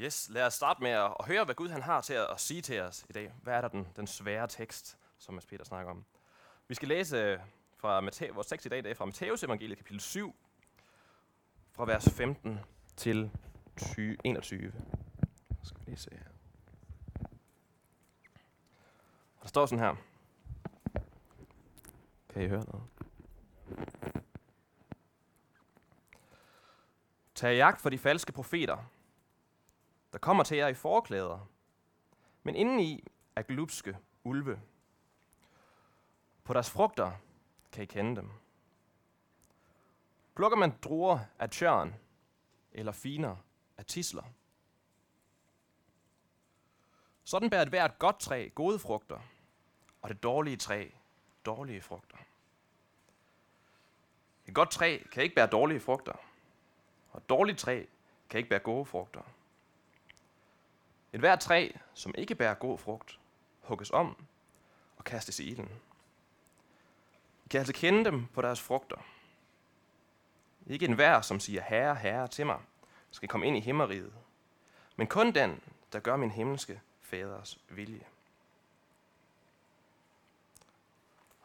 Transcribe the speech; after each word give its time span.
Yes, 0.00 0.28
lad 0.30 0.46
os 0.46 0.54
starte 0.54 0.82
med 0.82 0.90
at, 0.90 1.12
høre, 1.26 1.44
hvad 1.44 1.54
Gud 1.54 1.68
han 1.68 1.82
har 1.82 2.00
til 2.00 2.14
at, 2.14 2.40
sige 2.40 2.62
til 2.62 2.80
os 2.80 3.06
i 3.08 3.12
dag. 3.12 3.32
Hvad 3.42 3.54
er 3.54 3.60
der 3.60 3.68
den, 3.68 3.88
den 3.96 4.06
svære 4.06 4.48
tekst, 4.48 4.98
som 5.18 5.34
Mads 5.34 5.46
Peter 5.46 5.64
snakker 5.64 5.90
om? 5.90 6.04
Vi 6.68 6.74
skal 6.74 6.88
læse 6.88 7.16
øh, 7.16 7.38
fra 7.76 8.00
Matthæ, 8.00 8.30
vores 8.30 8.46
tekst 8.46 8.66
i 8.66 8.68
dag, 8.68 8.84
det 8.84 8.90
er 8.90 8.94
fra 8.94 9.04
Matteus 9.04 9.42
evangeliet, 9.42 9.78
kapitel 9.78 10.00
7, 10.00 10.34
fra 11.72 11.84
vers 11.84 12.08
15 12.08 12.60
til 12.96 13.30
20, 13.76 14.16
21. 14.24 14.72
Skal 15.62 15.80
vi 15.80 15.84
lige 15.84 15.96
se 15.96 16.10
her. 16.12 16.30
Der 19.42 19.48
står 19.48 19.66
sådan 19.66 19.84
her. 19.84 19.94
Kan 22.28 22.42
I 22.42 22.48
høre 22.48 22.64
noget? 22.64 22.84
Tag 27.34 27.56
jagt 27.56 27.80
for 27.80 27.90
de 27.90 27.98
falske 27.98 28.32
profeter, 28.32 28.76
der 30.14 30.18
kommer 30.18 30.44
til 30.44 30.56
jer 30.56 30.68
i 30.68 30.74
forklæder, 30.74 31.48
men 32.42 32.56
indeni 32.56 33.04
er 33.36 33.42
glupske 33.42 33.98
ulve. 34.24 34.60
På 36.44 36.52
deres 36.52 36.70
frugter 36.70 37.12
kan 37.72 37.82
I 37.82 37.86
kende 37.86 38.16
dem. 38.16 38.30
Plukker 40.34 40.56
man 40.56 40.78
druer 40.82 41.18
af 41.38 41.50
tjørn, 41.50 41.94
eller 42.72 42.92
finer 42.92 43.36
af 43.78 43.86
tisler. 43.86 44.22
Sådan 47.24 47.50
bærer 47.50 47.62
et 47.62 47.68
hvert 47.68 47.98
godt 47.98 48.20
træ 48.20 48.48
gode 48.54 48.78
frugter, 48.78 49.20
og 50.02 50.08
det 50.08 50.22
dårlige 50.22 50.56
træ 50.56 50.88
dårlige 51.46 51.80
frugter. 51.80 52.16
Et 54.46 54.54
godt 54.54 54.70
træ 54.70 54.98
kan 55.12 55.22
ikke 55.22 55.34
bære 55.34 55.46
dårlige 55.46 55.80
frugter, 55.80 56.16
og 57.10 57.18
et 57.18 57.28
dårligt 57.28 57.58
træ 57.58 57.84
kan 58.28 58.38
ikke 58.38 58.50
bære 58.50 58.60
gode 58.60 58.84
frugter. 58.84 59.22
Et 61.14 61.20
hvert 61.20 61.40
træ, 61.40 61.70
som 61.94 62.14
ikke 62.18 62.34
bærer 62.34 62.54
god 62.54 62.78
frugt, 62.78 63.20
hugges 63.60 63.90
om 63.90 64.24
og 64.96 65.04
kastes 65.04 65.40
i 65.40 65.50
ilden. 65.50 65.80
I 67.44 67.48
kan 67.48 67.58
altså 67.58 67.72
kende 67.72 68.04
dem 68.04 68.26
på 68.26 68.42
deres 68.42 68.60
frugter. 68.60 68.96
Ikke 70.66 70.86
en 70.86 70.92
hver, 70.92 71.20
som 71.20 71.40
siger 71.40 71.62
herre, 71.62 71.94
herre 71.94 72.28
til 72.28 72.46
mig, 72.46 72.60
skal 73.10 73.28
komme 73.28 73.46
ind 73.46 73.56
i 73.56 73.60
himmeriget, 73.60 74.12
men 74.96 75.06
kun 75.06 75.34
den, 75.34 75.62
der 75.92 76.00
gør 76.00 76.16
min 76.16 76.30
himmelske 76.30 76.80
faders 77.00 77.58
vilje. 77.68 78.04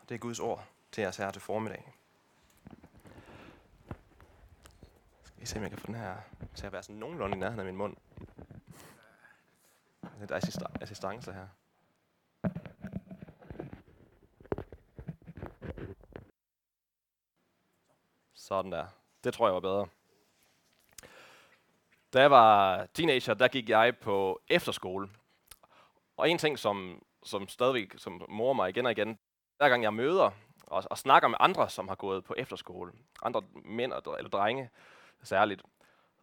Det 0.10 0.16
er 0.16 0.20
Guds 0.20 0.40
ord 0.40 0.66
til 0.92 1.06
os 1.06 1.18
her 1.18 1.32
til 1.32 1.42
formiddag. 1.42 1.94
Skal 5.24 5.42
vi 5.42 5.46
se, 5.46 5.58
om 5.58 5.64
jeg 5.64 5.72
kan 5.72 5.80
få 5.80 5.88
den 5.88 5.96
her 5.96 6.16
til 6.56 6.66
at 6.66 6.72
være 6.72 6.84
sådan 6.84 6.96
nogenlunde 6.96 7.38
i 7.38 7.40
nærheden 7.40 7.60
af 7.60 7.66
min 7.66 7.76
mund. 7.76 7.96
Lidt 10.20 10.32
assistance 10.82 11.34
her. 11.34 11.48
Sådan 18.34 18.72
der. 18.72 18.86
Det 19.24 19.34
tror 19.34 19.48
jeg 19.48 19.54
var 19.54 19.60
bedre. 19.60 19.88
Da 22.14 22.22
jeg 22.22 22.32
var 22.32 22.86
teenager, 22.94 23.34
der 23.34 23.48
gik 23.48 23.70
jeg 23.70 23.98
på 23.98 24.42
efterskole. 24.48 25.10
Og 26.18 26.30
en 26.30 26.38
ting, 26.38 26.60
som, 26.60 27.04
som 27.24 27.48
stadigvæk 27.48 27.94
som 27.98 28.26
morer 28.30 28.54
mig 28.54 28.70
igen 28.70 28.86
og 28.86 28.92
igen, 28.92 29.20
hver 29.58 29.70
gang 29.70 29.84
jeg 29.84 29.94
møder 29.94 30.32
og, 30.68 30.84
og 30.90 30.98
snakker 30.98 31.28
med 31.28 31.38
andre, 31.40 31.70
som 31.70 31.88
har 31.88 31.96
gået 31.96 32.24
på 32.24 32.36
efterskole, 32.38 32.92
andre 33.24 33.44
mænd 33.66 33.94
eller 33.94 34.30
drenge 34.30 34.70
særligt, 35.24 35.62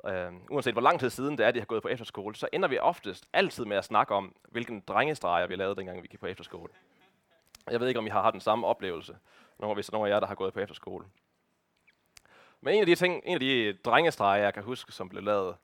øh, 0.07 0.33
uanset 0.51 0.75
hvor 0.75 0.83
lang 0.83 1.01
tid 1.01 1.11
siden 1.11 1.39
det 1.39 1.47
er, 1.47 1.51
de 1.51 1.59
har 1.59 1.67
gået 1.67 1.83
på 1.83 1.89
efterskole, 1.89 2.37
så 2.37 2.49
ender 2.53 2.69
vi 2.69 2.79
oftest 2.79 3.29
altid 3.33 3.65
med 3.65 3.77
at 3.77 3.85
snakke 3.85 4.15
om, 4.15 4.35
hvilken 4.49 4.83
drengestreger 4.89 5.47
vi 5.47 5.57
lavede, 5.57 5.77
dengang 5.77 6.03
vi 6.03 6.09
gik 6.09 6.21
på 6.21 6.27
efterskole. 6.27 6.73
Jeg 7.71 7.81
ved 7.81 7.89
ikke, 7.89 7.99
om 7.99 8.07
I 8.07 8.11
har 8.11 8.23
haft 8.23 8.33
den 8.33 8.41
samme 8.41 8.67
oplevelse, 8.67 9.17
når, 9.59 9.75
hvis 9.75 9.87
der 9.87 9.95
er 9.95 9.97
nogen 9.99 10.11
af 10.11 10.15
jer, 10.15 10.21
der 10.21 10.27
har 10.27 10.35
gået 10.35 10.55
på 10.55 10.61
efterskole. 10.61 11.05
Men 12.61 12.75
en 12.75 12.81
af 12.81 12.87
de 12.87 12.95
ting, 12.95 13.23
en 13.25 13.35
af 13.35 13.41
de 13.41 13.73
drengestreger, 13.85 14.45
jeg 14.45 14.55
kan 14.55 14.63
huske, 14.63 14.93
som 14.93 15.09
blev 15.09 15.23
lavet, 15.23 15.57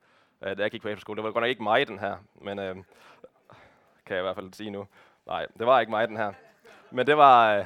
øh, 0.42 0.56
da 0.56 0.62
jeg 0.62 0.70
gik 0.70 0.82
på 0.82 0.88
efterskole, 0.88 1.16
det 1.16 1.24
var 1.24 1.30
godt 1.30 1.42
nok 1.42 1.48
ikke 1.48 1.62
mig, 1.62 1.86
den 1.86 1.98
her, 1.98 2.16
men 2.34 2.58
øh, 2.58 2.74
kan 4.06 4.16
jeg 4.16 4.18
i 4.18 4.22
hvert 4.22 4.36
fald 4.36 4.52
sige 4.52 4.70
nu. 4.70 4.86
Nej, 5.26 5.46
det 5.58 5.66
var 5.66 5.80
ikke 5.80 5.90
mig, 5.90 6.08
den 6.08 6.16
her. 6.16 6.32
Men 6.90 7.06
det 7.06 7.16
var, 7.16 7.56
øh, 7.56 7.64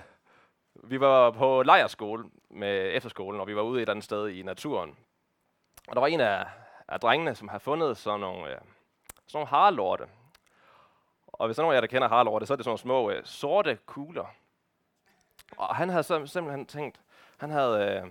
vi 0.74 1.00
var 1.00 1.30
på 1.30 1.62
lejerskole 1.62 2.24
med 2.50 2.96
efterskolen, 2.96 3.40
og 3.40 3.46
vi 3.46 3.56
var 3.56 3.62
ude 3.62 3.78
et 3.78 3.80
eller 3.80 3.92
andet 3.92 4.04
sted 4.04 4.28
i 4.28 4.42
naturen. 4.42 4.96
Og 5.88 5.96
der 5.96 6.00
var 6.00 6.06
en 6.06 6.20
af, 6.20 6.46
af 6.88 7.00
drengene, 7.00 7.34
som 7.34 7.48
har 7.48 7.58
fundet 7.58 7.96
sådan 7.96 8.20
nogle, 8.20 8.50
øh, 8.50 8.60
sådan 9.26 9.30
nogle 9.34 9.46
harlorte. 9.46 10.08
Og 11.26 11.46
hvis 11.46 11.56
der 11.56 11.62
er 11.62 11.64
nogen 11.64 11.72
af 11.72 11.76
jer, 11.76 11.80
der 11.80 11.86
kender 11.86 12.08
harlorte, 12.08 12.46
så 12.46 12.52
er 12.52 12.56
det 12.56 12.64
sådan 12.64 12.70
nogle 12.70 12.78
små 12.78 13.10
øh, 13.10 13.24
sorte 13.24 13.78
kugler. 13.86 14.26
Og 15.56 15.76
han 15.76 15.88
havde 15.88 16.02
så, 16.02 16.26
simpelthen 16.26 16.66
tænkt, 16.66 17.00
han 17.36 17.50
havde 17.50 18.02
øh, 18.04 18.10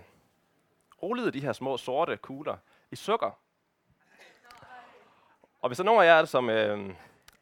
rullet 1.03 1.33
de 1.33 1.41
her 1.41 1.53
små 1.53 1.77
sorte 1.77 2.17
kugler 2.17 2.57
i 2.91 2.95
sukker. 2.95 3.31
Og 5.61 5.69
hvis 5.69 5.77
der 5.77 5.83
er 5.83 5.85
nogen 5.85 6.03
af 6.03 6.07
jer, 6.07 6.25
som 6.25 6.49
øh, 6.49 6.95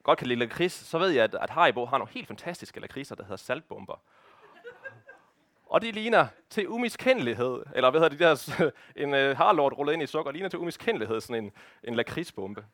godt 0.04 0.20
kan 0.20 0.28
lide 0.28 0.40
lakrids, 0.40 0.74
så 0.74 0.98
ved 0.98 1.10
jeg, 1.10 1.24
at, 1.24 1.36
at 1.36 1.50
Haribo 1.50 1.86
har 1.86 1.98
nogle 1.98 2.14
helt 2.14 2.28
fantastiske 2.28 2.80
lakridser, 2.80 3.16
der 3.16 3.24
hedder 3.24 3.36
saltbomber. 3.36 4.00
Og 5.74 5.82
det 5.82 5.96
ligner 5.96 6.28
til 6.50 6.68
umiskendelighed, 6.70 7.64
eller 7.76 7.92
hvad 7.92 8.02
hedder 8.02 8.18
de 8.18 8.24
der, 8.24 8.72
en 9.04 9.14
øh, 9.14 9.38
harlort 9.38 9.74
rullet 9.78 9.94
ind 9.94 10.04
i 10.04 10.06
sukker, 10.06 10.32
ligner 10.32 10.50
til 10.50 10.60
umiskendelighed 10.60 11.22
sådan 11.22 11.44
en, 11.44 11.52
en 11.84 11.96
lakridsbombe. 11.96 12.66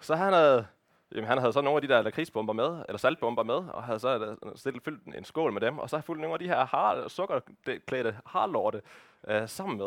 Så 0.00 0.14
han 0.14 0.32
havde, 0.32 0.66
jamen, 1.12 1.28
han 1.28 1.38
havde 1.38 1.52
så 1.52 1.60
nogle 1.60 1.76
af 1.76 1.82
de 1.82 1.88
der 1.88 2.02
lakridsbomber 2.02 2.52
med, 2.52 2.84
eller 2.88 2.98
saltbomber 2.98 3.42
med, 3.42 3.54
og 3.54 3.82
havde 3.82 3.98
så 3.98 4.36
øh, 4.44 4.52
stillet 4.56 4.82
fyldt 4.82 5.16
en 5.16 5.24
skål 5.24 5.52
med 5.52 5.60
dem, 5.60 5.78
og 5.78 5.90
så 5.90 5.96
har 5.96 6.02
fulgt 6.02 6.20
nogle 6.20 6.34
af 6.34 6.38
de 6.38 6.48
her 6.48 6.66
har, 6.66 7.08
sukkerklædte 7.08 8.16
harlorte 8.26 8.82
øh, 9.28 9.48
sammen 9.48 9.78
med. 9.78 9.86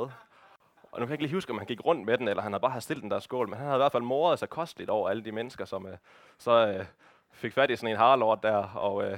Og 0.92 1.00
nu 1.00 1.06
kan 1.06 1.08
jeg 1.08 1.12
ikke 1.12 1.24
lige 1.24 1.34
huske, 1.34 1.52
om 1.52 1.58
han 1.58 1.68
gik 1.68 1.86
rundt 1.86 2.06
med 2.06 2.18
den, 2.18 2.28
eller 2.28 2.44
han 2.44 2.54
havde 2.54 2.62
bare 2.62 2.82
stillet 2.82 3.04
den 3.04 3.12
der 3.12 3.20
skål, 3.20 3.50
men 3.50 3.58
han 3.58 3.66
havde 3.66 3.78
i 3.78 3.84
hvert 3.84 3.92
fald 3.92 4.04
moret 4.04 4.40
sig 4.40 4.50
kosteligt 4.50 4.90
over 4.90 5.10
alle 5.10 5.26
de 5.26 5.32
mennesker, 5.32 5.66
som 5.66 5.88
øh, 5.88 5.98
så 6.38 6.68
øh, 6.68 6.86
fik 7.32 7.54
fat 7.54 7.72
i 7.72 7.76
sådan 7.76 7.90
en 7.90 7.98
harlort 7.98 8.44
der, 8.44 8.64
og 8.64 9.04
øh, 9.04 9.18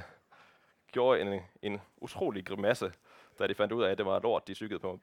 gjorde 0.92 1.20
en, 1.20 1.42
en 1.62 1.80
utrolig 1.96 2.46
grimasse, 2.46 2.92
da 3.38 3.46
de 3.46 3.54
fandt 3.54 3.72
ud 3.72 3.82
af, 3.82 3.90
at 3.90 3.98
det 3.98 4.06
var 4.06 4.20
lort, 4.20 4.48
de 4.48 4.54
cyklede 4.54 4.80
på. 4.80 5.00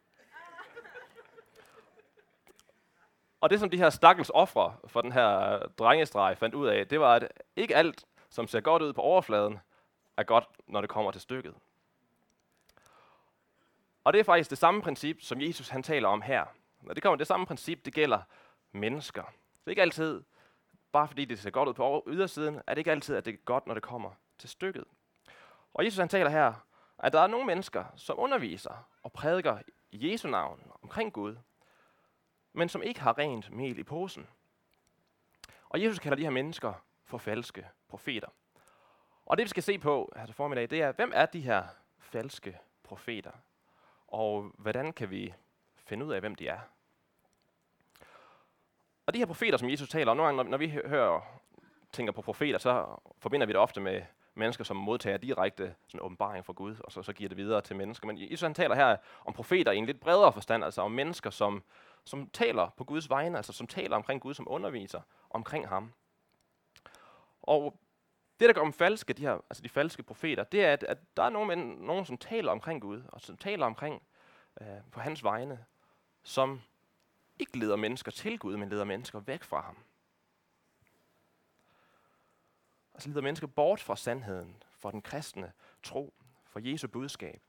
Og 3.41 3.49
det, 3.49 3.59
som 3.59 3.69
de 3.69 3.77
her 3.77 3.89
stakkels 3.89 4.31
ofre 4.33 4.75
for 4.87 5.01
den 5.01 5.11
her 5.11 5.57
drengestreg 5.59 6.37
fandt 6.37 6.55
ud 6.55 6.67
af, 6.67 6.87
det 6.87 6.99
var, 6.99 7.15
at 7.15 7.43
ikke 7.55 7.75
alt, 7.75 8.05
som 8.29 8.47
ser 8.47 8.59
godt 8.59 8.81
ud 8.81 8.93
på 8.93 9.01
overfladen, 9.01 9.59
er 10.17 10.23
godt, 10.23 10.45
når 10.67 10.81
det 10.81 10.89
kommer 10.89 11.11
til 11.11 11.21
stykket. 11.21 11.55
Og 14.03 14.13
det 14.13 14.19
er 14.19 14.23
faktisk 14.23 14.49
det 14.49 14.57
samme 14.57 14.81
princip, 14.81 15.21
som 15.21 15.41
Jesus 15.41 15.69
han 15.69 15.83
taler 15.83 16.09
om 16.09 16.21
her. 16.21 16.45
Når 16.81 16.93
det 16.93 17.03
kommer 17.03 17.17
det 17.17 17.27
samme 17.27 17.45
princip, 17.45 17.85
det 17.85 17.93
gælder 17.93 18.21
mennesker. 18.71 19.21
Det 19.23 19.65
er 19.65 19.69
ikke 19.69 19.81
altid, 19.81 20.23
bare 20.91 21.07
fordi 21.07 21.25
det 21.25 21.39
ser 21.39 21.49
godt 21.49 21.69
ud 21.69 21.73
på 21.73 22.03
ydersiden, 22.07 22.55
er 22.67 22.73
det 22.73 22.77
ikke 22.77 22.91
altid, 22.91 23.15
at 23.15 23.25
det 23.25 23.33
er 23.33 23.37
godt, 23.37 23.67
når 23.67 23.73
det 23.73 23.83
kommer 23.83 24.11
til 24.37 24.49
stykket. 24.49 24.85
Og 25.73 25.85
Jesus 25.85 25.99
han 25.99 26.09
taler 26.09 26.29
her, 26.29 26.53
at 26.99 27.13
der 27.13 27.21
er 27.21 27.27
nogle 27.27 27.45
mennesker, 27.45 27.85
som 27.95 28.19
underviser 28.19 28.87
og 29.03 29.13
prædiker 29.13 29.59
i 29.91 30.11
Jesu 30.11 30.27
navn 30.27 30.71
omkring 30.81 31.13
Gud, 31.13 31.35
men 32.53 32.69
som 32.69 32.83
ikke 32.83 33.01
har 33.01 33.17
rent 33.17 33.51
mel 33.51 33.77
i 33.77 33.83
posen. 33.83 34.27
Og 35.69 35.81
Jesus 35.81 35.99
kalder 35.99 36.15
de 36.15 36.23
her 36.23 36.29
mennesker 36.29 36.73
for 37.05 37.17
falske 37.17 37.67
profeter. 37.87 38.27
Og 39.25 39.37
det 39.37 39.43
vi 39.43 39.49
skal 39.49 39.63
se 39.63 39.79
på 39.79 40.13
her 40.15 40.25
til 40.25 40.35
formiddag, 40.35 40.69
det 40.69 40.81
er, 40.81 40.91
hvem 40.91 41.11
er 41.15 41.25
de 41.25 41.41
her 41.41 41.63
falske 41.99 42.59
profeter? 42.83 43.31
Og 44.07 44.51
hvordan 44.57 44.93
kan 44.93 45.09
vi 45.09 45.33
finde 45.75 46.05
ud 46.05 46.13
af, 46.13 46.19
hvem 46.19 46.35
de 46.35 46.47
er? 46.47 46.59
Og 49.05 49.13
de 49.13 49.19
her 49.19 49.25
profeter, 49.25 49.57
som 49.57 49.69
Jesus 49.69 49.89
taler 49.89 50.11
om, 50.11 50.17
nogle 50.17 50.35
gange, 50.35 50.51
når 50.51 50.57
vi 50.57 50.69
hører, 50.69 51.21
tænker 51.91 52.13
på 52.13 52.21
profeter, 52.21 52.57
så 52.57 52.99
forbinder 53.19 53.47
vi 53.47 53.53
det 53.53 53.59
ofte 53.59 53.81
med 53.81 54.01
mennesker, 54.37 54.63
som 54.63 54.77
modtager 54.77 55.17
direkte 55.17 55.75
sådan 55.87 56.01
åbenbaring 56.01 56.45
fra 56.45 56.53
Gud, 56.53 56.75
og 56.79 56.91
så, 56.91 57.03
så 57.03 57.13
giver 57.13 57.27
det 57.27 57.37
videre 57.37 57.61
til 57.61 57.75
mennesker. 57.75 58.07
Men 58.07 58.21
Jesus 58.21 58.41
han 58.41 58.53
taler 58.53 58.75
her 58.75 58.97
om 59.25 59.33
profeter 59.33 59.71
i 59.71 59.77
en 59.77 59.85
lidt 59.85 59.99
bredere 59.99 60.33
forstand, 60.33 60.63
altså 60.63 60.81
om 60.81 60.91
mennesker, 60.91 61.29
som, 61.29 61.63
som 62.03 62.29
taler 62.29 62.69
på 62.77 62.83
Guds 62.83 63.09
vegne, 63.09 63.37
altså 63.37 63.53
som 63.53 63.67
taler 63.67 63.95
omkring 63.95 64.21
Gud, 64.21 64.33
som 64.33 64.47
underviser 64.49 65.01
omkring 65.29 65.67
ham. 65.67 65.93
Og 67.41 67.79
det, 68.39 68.47
der 68.47 68.53
gør 68.53 68.61
om 68.61 68.73
falske, 68.73 69.13
de, 69.13 69.21
her, 69.21 69.33
altså 69.33 69.63
de 69.63 69.69
falske 69.69 70.03
profeter, 70.03 70.43
det 70.43 70.65
er, 70.65 70.73
at, 70.73 70.83
at 70.83 70.97
der 71.17 71.23
er 71.23 71.29
nogen, 71.29 71.59
nogen, 71.59 72.05
som 72.05 72.17
taler 72.17 72.51
omkring 72.51 72.81
Gud, 72.81 73.01
og 73.07 73.21
som 73.21 73.37
taler 73.37 73.65
omkring 73.65 74.03
øh, 74.61 74.67
på 74.91 74.99
hans 74.99 75.23
vegne, 75.23 75.65
som 76.23 76.61
ikke 77.39 77.57
leder 77.57 77.75
mennesker 77.75 78.11
til 78.11 78.39
Gud, 78.39 78.57
men 78.57 78.69
leder 78.69 78.83
mennesker 78.83 79.19
væk 79.19 79.43
fra 79.43 79.61
ham. 79.61 79.77
Altså 82.97 83.09
leder 83.09 83.21
mennesker 83.21 83.47
bort 83.47 83.79
fra 83.79 83.95
sandheden, 83.95 84.63
fra 84.71 84.91
den 84.91 85.01
kristne 85.01 85.51
tro, 85.83 86.13
fra 86.45 86.59
Jesu 86.63 86.87
budskab. 86.87 87.41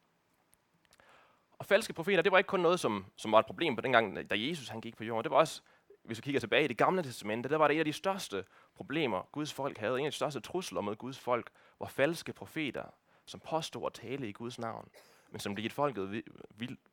Og 1.58 1.66
falske 1.66 1.92
profeter, 1.92 2.22
det 2.22 2.32
var 2.32 2.38
ikke 2.38 2.48
kun 2.48 2.60
noget, 2.60 2.80
som, 2.80 3.06
som 3.16 3.32
var 3.32 3.38
et 3.38 3.46
problem 3.46 3.76
på 3.76 3.80
dengang, 3.80 4.30
da 4.30 4.34
Jesus 4.38 4.68
han 4.68 4.80
gik 4.80 4.96
på 4.96 5.04
jorden. 5.04 5.24
Det 5.24 5.30
var 5.30 5.36
også 5.36 5.62
hvis 6.08 6.18
vi 6.18 6.22
kigger 6.22 6.40
tilbage 6.40 6.64
i 6.64 6.68
det 6.68 6.76
gamle 6.76 7.02
testamente, 7.02 7.48
der 7.48 7.56
var 7.56 7.68
det 7.68 7.74
et 7.74 7.78
af 7.78 7.84
de 7.84 7.92
største 7.92 8.44
problemer, 8.74 9.28
Guds 9.32 9.52
folk 9.52 9.78
havde. 9.78 9.98
En 9.98 10.06
af 10.06 10.12
de 10.12 10.16
største 10.16 10.40
trusler 10.40 10.80
mod 10.80 10.96
Guds 10.96 11.18
folk 11.18 11.50
var 11.80 11.86
falske 11.86 12.32
profeter, 12.32 12.84
som 13.26 13.40
påstod 13.40 13.86
at 13.86 13.92
tale 13.92 14.28
i 14.28 14.32
Guds 14.32 14.58
navn, 14.58 14.88
men 15.30 15.40
som 15.40 15.56
ledte 15.56 15.74
folket 15.74 16.22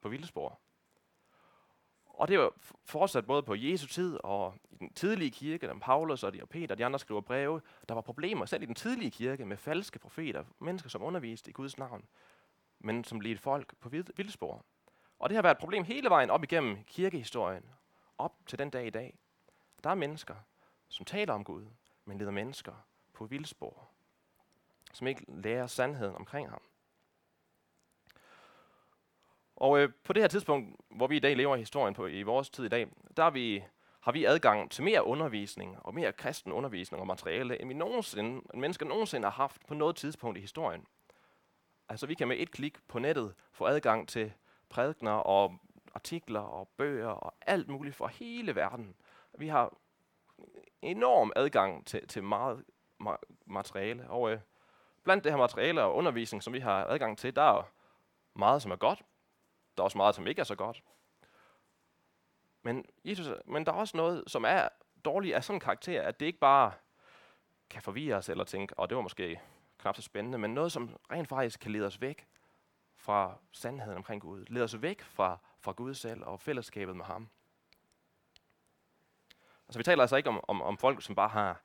på 0.01 0.09
vildspor. 0.09 0.59
Og 2.17 2.27
det 2.27 2.39
var 2.39 2.53
fortsat 2.85 3.25
både 3.25 3.43
på 3.43 3.55
Jesu 3.55 3.87
tid 3.87 4.17
og 4.23 4.55
i 4.71 4.75
den 4.75 4.93
tidlige 4.93 5.31
kirke, 5.31 5.67
der 5.67 5.79
Paulus 5.79 6.23
og 6.23 6.33
de 6.33 6.41
og 6.41 6.49
Peter 6.49 6.75
de 6.75 6.85
andre 6.85 6.99
skriver 6.99 7.21
breve. 7.21 7.61
Der 7.89 7.95
var 7.95 8.01
problemer 8.01 8.45
selv 8.45 8.63
i 8.63 8.65
den 8.65 8.75
tidlige 8.75 9.11
kirke 9.11 9.45
med 9.45 9.57
falske 9.57 9.99
profeter, 9.99 10.43
mennesker 10.59 10.89
som 10.89 11.03
underviste 11.03 11.49
i 11.49 11.53
Guds 11.53 11.77
navn, 11.77 12.05
men 12.79 13.03
som 13.03 13.19
ledte 13.19 13.41
folk 13.41 13.73
på 13.79 13.89
vildspor. 13.89 14.65
Og 15.19 15.29
det 15.29 15.35
har 15.35 15.41
været 15.41 15.55
et 15.55 15.59
problem 15.59 15.83
hele 15.83 16.09
vejen 16.09 16.29
op 16.29 16.43
igennem 16.43 16.83
kirkehistorien, 16.83 17.65
op 18.17 18.33
til 18.47 18.59
den 18.59 18.69
dag 18.69 18.87
i 18.87 18.89
dag. 18.89 19.17
Der 19.83 19.89
er 19.89 19.95
mennesker, 19.95 20.35
som 20.87 21.05
taler 21.05 21.33
om 21.33 21.43
Gud, 21.43 21.65
men 22.05 22.17
leder 22.17 22.31
mennesker 22.31 22.73
på 23.13 23.25
vildspor, 23.25 23.89
som 24.93 25.07
ikke 25.07 25.25
lærer 25.27 25.67
sandheden 25.67 26.15
omkring 26.15 26.49
ham. 26.49 26.61
Og 29.55 29.79
øh, 29.79 29.89
på 30.03 30.13
det 30.13 30.23
her 30.23 30.27
tidspunkt, 30.27 30.79
hvor 30.89 31.07
vi 31.07 31.15
i 31.15 31.19
dag 31.19 31.35
lever 31.37 31.55
i 31.55 31.59
historien 31.59 31.93
på, 31.93 32.07
i 32.07 32.23
vores 32.23 32.49
tid 32.49 32.65
i 32.65 32.69
dag, 32.69 32.87
der 33.17 33.23
er 33.23 33.29
vi, 33.29 33.63
har 34.01 34.11
vi 34.11 34.25
adgang 34.25 34.71
til 34.71 34.83
mere 34.83 35.03
undervisning 35.03 35.77
og 35.79 35.93
mere 35.93 36.11
kristen 36.11 36.51
undervisning 36.51 37.01
og 37.01 37.07
materiale, 37.07 37.61
end 37.61 37.67
vi 37.67 37.73
nogensinde, 37.73 38.41
end 38.53 38.61
mennesker 38.61 38.85
nogensinde 38.85 39.25
har 39.25 39.31
haft 39.31 39.67
på 39.67 39.73
noget 39.73 39.95
tidspunkt 39.95 40.37
i 40.37 40.41
historien. 40.41 40.85
Altså 41.89 42.07
vi 42.07 42.13
kan 42.13 42.27
med 42.27 42.37
et 42.39 42.51
klik 42.51 42.77
på 42.87 42.99
nettet 42.99 43.33
få 43.51 43.65
adgang 43.65 44.07
til 44.07 44.33
prædikner 44.69 45.11
og 45.11 45.57
artikler 45.93 46.39
og 46.39 46.67
bøger 46.77 47.07
og 47.07 47.33
alt 47.41 47.69
muligt 47.69 47.95
fra 47.95 48.07
hele 48.07 48.55
verden. 48.55 48.95
Vi 49.37 49.47
har 49.47 49.73
enorm 50.81 51.31
adgang 51.35 51.87
til, 51.87 52.07
til 52.07 52.23
meget 52.23 52.63
ma- 53.03 53.43
materiale. 53.45 54.09
Og 54.09 54.31
øh, 54.31 54.39
blandt 55.03 55.23
det 55.23 55.31
her 55.31 55.37
materiale 55.37 55.83
og 55.83 55.95
undervisning, 55.95 56.43
som 56.43 56.53
vi 56.53 56.59
har 56.59 56.85
adgang 56.85 57.17
til, 57.17 57.35
der 57.35 57.41
er 57.41 57.69
meget, 58.35 58.61
som 58.61 58.71
er 58.71 58.75
godt, 58.75 59.01
der 59.77 59.81
er 59.81 59.85
også 59.85 59.97
meget, 59.97 60.15
som 60.15 60.27
ikke 60.27 60.39
er 60.39 60.43
så 60.43 60.55
godt. 60.55 60.83
Men, 62.61 62.85
Jesus, 63.03 63.27
men 63.45 63.65
der 63.65 63.71
er 63.71 63.75
også 63.75 63.97
noget, 63.97 64.23
som 64.27 64.45
er 64.45 64.69
dårligt 65.05 65.35
af 65.35 65.43
sådan 65.43 65.55
en 65.55 65.59
karakter, 65.59 66.01
at 66.01 66.19
det 66.19 66.25
ikke 66.25 66.39
bare 66.39 66.71
kan 67.69 67.81
forvirre 67.81 68.15
os 68.15 68.29
eller 68.29 68.43
tænke, 68.43 68.73
og 68.73 68.83
oh, 68.83 68.89
det 68.89 68.95
var 68.95 69.03
måske 69.03 69.41
knap 69.77 69.95
så 69.95 70.01
spændende, 70.01 70.37
men 70.37 70.53
noget, 70.53 70.71
som 70.71 70.97
rent 71.11 71.29
faktisk 71.29 71.59
kan 71.59 71.71
lede 71.71 71.85
os 71.85 72.01
væk 72.01 72.27
fra 72.95 73.37
sandheden 73.51 73.97
omkring 73.97 74.21
Gud. 74.21 74.45
Lede 74.47 74.63
os 74.63 74.81
væk 74.81 75.01
fra, 75.01 75.37
fra 75.59 75.71
Gud 75.71 75.93
selv 75.93 76.23
og 76.23 76.39
fællesskabet 76.39 76.95
med 76.95 77.05
ham. 77.05 77.29
Altså 79.67 79.79
vi 79.79 79.83
taler 79.83 80.03
altså 80.03 80.15
ikke 80.15 80.29
om, 80.29 80.39
om, 80.47 80.61
om 80.61 80.77
folk, 80.77 81.01
som 81.01 81.15
bare 81.15 81.29
har, 81.29 81.61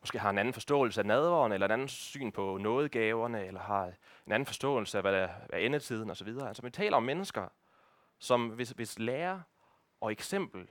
måske 0.00 0.18
har 0.18 0.30
en 0.30 0.38
anden 0.38 0.54
forståelse 0.54 1.00
af 1.00 1.06
nadveren, 1.06 1.52
eller 1.52 1.66
en 1.66 1.72
anden 1.72 1.88
syn 1.88 2.32
på 2.32 2.58
nådegaverne, 2.58 3.46
eller 3.46 3.60
har 3.60 3.92
en 4.26 4.32
anden 4.32 4.46
forståelse 4.46 4.98
af, 4.98 5.04
hvad 5.04 5.12
der 5.12 5.28
er 5.48 5.58
endetiden 5.58 6.10
osv. 6.10 6.28
Altså 6.28 6.62
vi 6.62 6.70
taler 6.70 6.96
om 6.96 7.02
mennesker, 7.02 7.48
som 8.18 8.48
hvis, 8.48 8.70
hvis 8.70 8.98
lærer 8.98 9.40
og 10.00 10.12
eksempel 10.12 10.68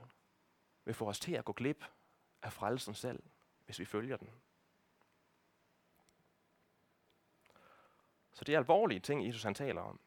vil 0.84 0.94
få 0.94 1.08
os 1.08 1.20
til 1.20 1.32
at 1.32 1.44
gå 1.44 1.52
glip 1.52 1.84
af 2.42 2.52
frelsen 2.52 2.94
selv, 2.94 3.22
hvis 3.66 3.78
vi 3.78 3.84
følger 3.84 4.16
den. 4.16 4.30
Så 8.32 8.44
det 8.44 8.54
er 8.54 8.58
alvorlige 8.58 9.00
ting, 9.00 9.26
Jesus 9.26 9.42
han 9.42 9.54
taler 9.54 9.80
om. 9.80 10.00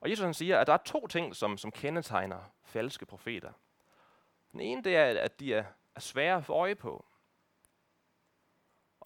Og 0.00 0.10
Jesus 0.10 0.24
han 0.24 0.34
siger, 0.34 0.58
at 0.60 0.66
der 0.66 0.72
er 0.72 0.76
to 0.84 1.06
ting, 1.06 1.36
som, 1.36 1.58
som 1.58 1.70
kendetegner 1.72 2.40
falske 2.62 3.06
profeter. 3.06 3.52
Den 4.52 4.60
ene 4.60 4.84
det 4.84 4.96
er, 4.96 5.20
at 5.22 5.40
de 5.40 5.54
er, 5.54 5.64
er 5.94 6.00
svære 6.00 6.36
at 6.36 6.44
få 6.44 6.52
øje 6.52 6.74
på. 6.74 7.05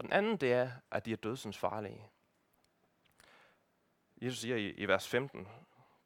Og 0.00 0.04
den 0.04 0.12
anden 0.12 0.36
det 0.36 0.52
er, 0.52 0.70
at 0.90 1.06
de 1.06 1.12
er 1.12 1.16
dødsens 1.16 1.58
farlige. 1.58 2.10
Jesus 4.22 4.38
siger 4.38 4.56
i, 4.56 4.70
i 4.70 4.88
vers 4.88 5.08
15, 5.08 5.48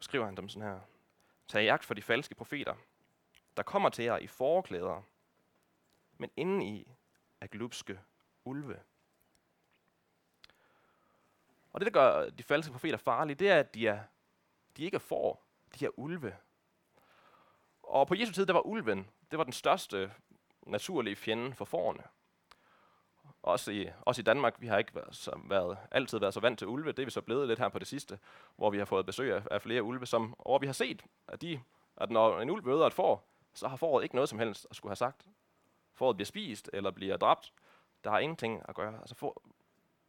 skriver 0.00 0.24
han 0.24 0.36
dem 0.36 0.48
sådan 0.48 0.68
her. 0.68 0.80
Tag 1.48 1.64
jagt 1.64 1.84
for 1.84 1.94
de 1.94 2.02
falske 2.02 2.34
profeter, 2.34 2.74
der 3.56 3.62
kommer 3.62 3.88
til 3.88 4.04
jer 4.04 4.18
i 4.18 4.26
forklæder, 4.26 5.02
men 6.18 6.30
indeni 6.36 6.92
er 7.40 7.46
glupske 7.46 8.00
ulve. 8.44 8.80
Og 11.72 11.80
det, 11.80 11.86
der 11.86 12.00
gør 12.00 12.30
de 12.30 12.42
falske 12.42 12.72
profeter 12.72 12.96
farlige, 12.96 13.36
det 13.36 13.50
er, 13.50 13.58
at 13.58 13.74
de, 13.74 13.88
er, 13.88 14.04
de 14.76 14.84
ikke 14.84 14.94
er 14.94 14.98
får, 14.98 15.42
de 15.78 15.84
er 15.84 15.98
ulve. 15.98 16.36
Og 17.82 18.06
på 18.06 18.14
Jesu 18.14 18.32
tid, 18.32 18.46
der 18.46 18.52
var 18.52 18.66
ulven, 18.66 19.10
det 19.30 19.38
var 19.38 19.44
den 19.44 19.52
største 19.52 20.12
naturlige 20.66 21.16
fjende 21.16 21.54
for 21.54 21.64
forerne. 21.64 22.04
Også 23.44 23.70
i, 23.70 23.88
også 24.00 24.20
i 24.20 24.22
Danmark, 24.22 24.54
vi 24.58 24.66
har 24.66 24.78
ikke 24.78 24.94
været, 24.94 25.16
så, 25.16 25.40
været, 25.44 25.78
altid 25.90 26.18
været 26.18 26.34
så 26.34 26.40
vant 26.40 26.58
til 26.58 26.68
ulve. 26.68 26.92
Det 26.92 26.98
er 26.98 27.04
vi 27.04 27.10
så 27.10 27.20
blevet 27.20 27.48
lidt 27.48 27.58
her 27.58 27.68
på 27.68 27.78
det 27.78 27.86
sidste, 27.86 28.18
hvor 28.56 28.70
vi 28.70 28.78
har 28.78 28.84
fået 28.84 29.06
besøg 29.06 29.34
af, 29.34 29.42
af 29.50 29.62
flere 29.62 29.82
ulve, 29.82 30.06
som, 30.06 30.34
hvor 30.42 30.58
vi 30.58 30.66
har 30.66 30.72
set, 30.72 31.04
at, 31.28 31.42
de, 31.42 31.60
at 31.96 32.10
når 32.10 32.40
en 32.40 32.50
ulv 32.50 32.64
møder 32.64 32.86
et 32.86 32.94
får, 32.94 33.28
så 33.54 33.68
har 33.68 33.76
fåret 33.76 34.02
ikke 34.02 34.14
noget 34.14 34.28
som 34.28 34.38
helst 34.38 34.66
at 34.70 34.76
skulle 34.76 34.90
have 34.90 34.96
sagt. 34.96 35.26
Foråret 35.94 36.16
bliver 36.16 36.26
spist 36.26 36.70
eller 36.72 36.90
bliver 36.90 37.16
dræbt. 37.16 37.52
Der 38.04 38.10
har 38.10 38.18
ingenting 38.18 38.62
at 38.68 38.74
gøre. 38.74 38.98
Altså 38.98 39.14
for, 39.14 39.42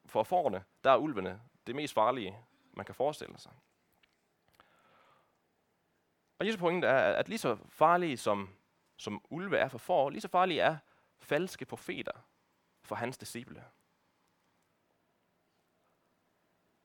for 0.05 0.23
forerne, 0.23 0.63
der 0.83 0.91
er 0.91 0.97
ulvene 0.97 1.41
det 1.67 1.75
mest 1.75 1.93
farlige, 1.93 2.37
man 2.73 2.85
kan 2.85 2.95
forestille 2.95 3.37
sig. 3.37 3.51
Og 6.39 6.47
Jesu 6.47 6.57
pointe 6.57 6.87
er, 6.87 7.13
at 7.13 7.29
lige 7.29 7.39
så 7.39 7.57
farlige 7.69 8.17
som, 8.17 8.49
som 8.97 9.21
ulve 9.29 9.57
er 9.57 9.67
for 9.67 9.77
får, 9.77 10.09
lige 10.09 10.21
så 10.21 10.27
farlige 10.27 10.61
er 10.61 10.77
falske 11.19 11.65
profeter 11.65 12.11
for 12.85 12.95
hans 12.95 13.17
disciple. 13.17 13.65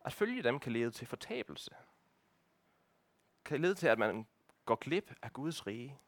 At 0.04 0.12
følge 0.12 0.42
dem 0.42 0.58
kan 0.58 0.72
lede 0.72 0.90
til 0.90 1.06
fortabelse. 1.06 1.70
Kan 3.44 3.60
lede 3.60 3.74
til, 3.74 3.86
at 3.86 3.98
man 3.98 4.26
går 4.64 4.74
glip 4.74 5.14
af 5.22 5.32
Guds 5.32 5.66
rige. 5.66 5.98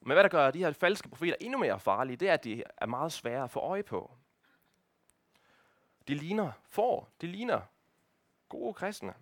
Men 0.00 0.12
hvad 0.14 0.22
der 0.22 0.28
gør 0.28 0.50
de 0.50 0.58
her 0.58 0.72
falske 0.72 1.08
profeter 1.08 1.36
endnu 1.40 1.58
mere 1.58 1.80
farlige, 1.80 2.16
det 2.16 2.28
er, 2.28 2.34
at 2.34 2.44
de 2.44 2.64
er 2.76 2.86
meget 2.86 3.12
svære 3.12 3.44
at 3.44 3.50
få 3.50 3.60
øje 3.60 3.82
på. 3.82 4.10
De 6.08 6.14
ligner 6.14 6.52
får, 6.64 7.08
de 7.20 7.26
ligner 7.26 7.60
gode 8.48 8.74
kristne. 8.74 9.14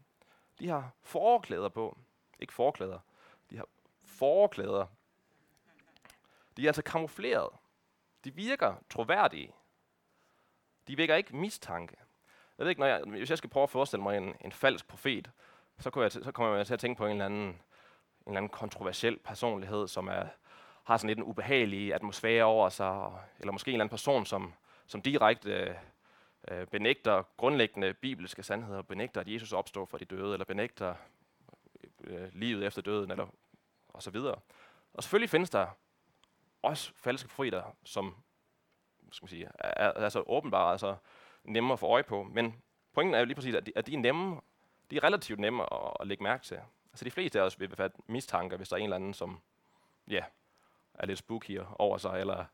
De 0.58 0.68
har 0.68 0.90
forklæder 1.02 1.68
på. 1.68 1.98
Ikke 2.38 2.52
forklæder, 2.52 2.98
de 3.50 3.56
har 3.56 3.66
forklæder. 4.02 4.86
De 6.56 6.62
er 6.62 6.68
altså 6.68 6.82
kamufleret. 6.82 7.48
De 8.24 8.34
virker 8.34 8.74
troværdige. 8.90 9.52
De 10.88 10.96
vækker 10.96 11.14
ikke 11.14 11.36
mistanke. 11.36 11.96
Jeg 12.58 12.64
ved 12.64 12.70
ikke, 12.70 12.80
når 12.80 12.86
jeg, 12.86 13.02
hvis 13.06 13.30
jeg 13.30 13.38
skal 13.38 13.50
prøve 13.50 13.62
at 13.62 13.70
forestille 13.70 14.02
mig 14.02 14.16
en, 14.16 14.34
en 14.40 14.52
falsk 14.52 14.88
profet, 14.88 15.30
så, 15.78 15.90
kunne 15.90 16.02
jeg, 16.02 16.12
så 16.12 16.32
kommer 16.32 16.56
jeg 16.56 16.66
til 16.66 16.74
at 16.74 16.80
tænke 16.80 16.98
på 16.98 17.06
en 17.06 17.10
eller 17.10 17.24
anden, 17.24 17.48
en 17.48 17.58
eller 18.26 18.36
anden 18.36 18.48
kontroversiel 18.48 19.18
personlighed, 19.18 19.88
som 19.88 20.08
er, 20.08 20.26
har 20.84 20.96
sådan 20.96 21.08
lidt 21.08 21.18
en 21.18 21.24
ubehagelig 21.24 21.94
atmosfære 21.94 22.44
over 22.44 22.68
sig, 22.68 23.12
eller 23.40 23.52
måske 23.52 23.68
en 23.68 23.74
eller 23.74 23.84
anden 23.84 23.92
person, 23.92 24.26
som, 24.26 24.54
som 24.86 25.02
direkte 25.02 25.78
øh, 26.48 26.66
benægter 26.66 27.22
grundlæggende 27.36 27.94
bibelske 27.94 28.42
sandheder, 28.42 28.82
benægter, 28.82 29.20
at 29.20 29.28
Jesus 29.28 29.52
opstår 29.52 29.84
for 29.84 29.98
de 29.98 30.04
døde, 30.04 30.32
eller 30.32 30.44
benægter 30.44 30.94
øh, 32.04 32.28
livet 32.32 32.66
efter 32.66 32.82
døden, 32.82 33.10
eller 33.10 33.26
og 33.88 34.02
så 34.02 34.10
videre. 34.10 34.36
Og 34.94 35.02
selvfølgelig 35.02 35.30
findes 35.30 35.50
der 35.50 35.66
også 36.66 36.92
falske 36.94 37.28
profeter, 37.28 37.76
som 37.84 38.14
skal 39.12 39.24
man 39.24 39.28
sige, 39.28 39.50
er, 39.58 39.84
er 39.86 39.92
altså 39.92 40.24
åbenbare, 40.26 40.72
altså 40.72 40.96
nemme 41.44 41.72
at 41.72 41.78
få 41.78 41.86
øje 41.86 42.02
på. 42.02 42.22
Men 42.22 42.62
pointen 42.92 43.14
er 43.14 43.18
jo 43.18 43.24
lige 43.24 43.34
præcis, 43.34 43.54
at 43.54 43.66
de, 43.66 43.72
at 43.76 43.86
de 43.86 43.94
er 43.94 43.98
nemme, 43.98 44.40
de 44.90 44.96
er 44.96 45.04
relativt 45.04 45.40
nemme 45.40 45.74
at, 45.74 45.92
at 46.00 46.06
lægge 46.06 46.22
mærke 46.22 46.44
til. 46.44 46.60
Altså 46.92 47.04
de 47.04 47.10
fleste 47.10 47.40
af 47.40 47.44
os 47.44 47.60
vil 47.60 47.68
befatte 47.68 47.96
mistanker, 48.06 48.56
hvis 48.56 48.68
der 48.68 48.76
er 48.76 48.78
en 48.78 48.84
eller 48.84 48.96
anden, 48.96 49.14
som 49.14 49.40
ja, 50.08 50.24
er 50.94 51.06
lidt 51.06 51.18
spooky 51.18 51.60
over 51.78 51.98
sig, 51.98 52.20
eller 52.20 52.44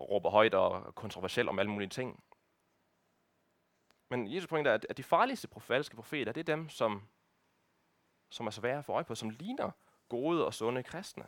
råber 0.00 0.30
højt 0.30 0.54
og 0.54 0.94
kontroversielt 0.94 1.48
om 1.48 1.58
alle 1.58 1.70
mulige 1.70 1.88
ting. 1.88 2.24
Men 4.08 4.34
Jesus 4.34 4.48
pointe 4.48 4.70
er, 4.70 4.78
at 4.90 4.96
de 4.96 5.02
farligste 5.02 5.48
falske 5.60 5.96
profeter, 5.96 6.32
det 6.32 6.40
er 6.40 6.56
dem, 6.56 6.68
som, 6.68 7.02
som 8.30 8.46
er 8.46 8.50
svære 8.50 8.78
at 8.78 8.84
få 8.84 8.92
øje 8.92 9.04
på, 9.04 9.14
som 9.14 9.30
ligner 9.30 9.70
gode 10.08 10.46
og 10.46 10.54
sunde 10.54 10.82
kristne. 10.82 11.26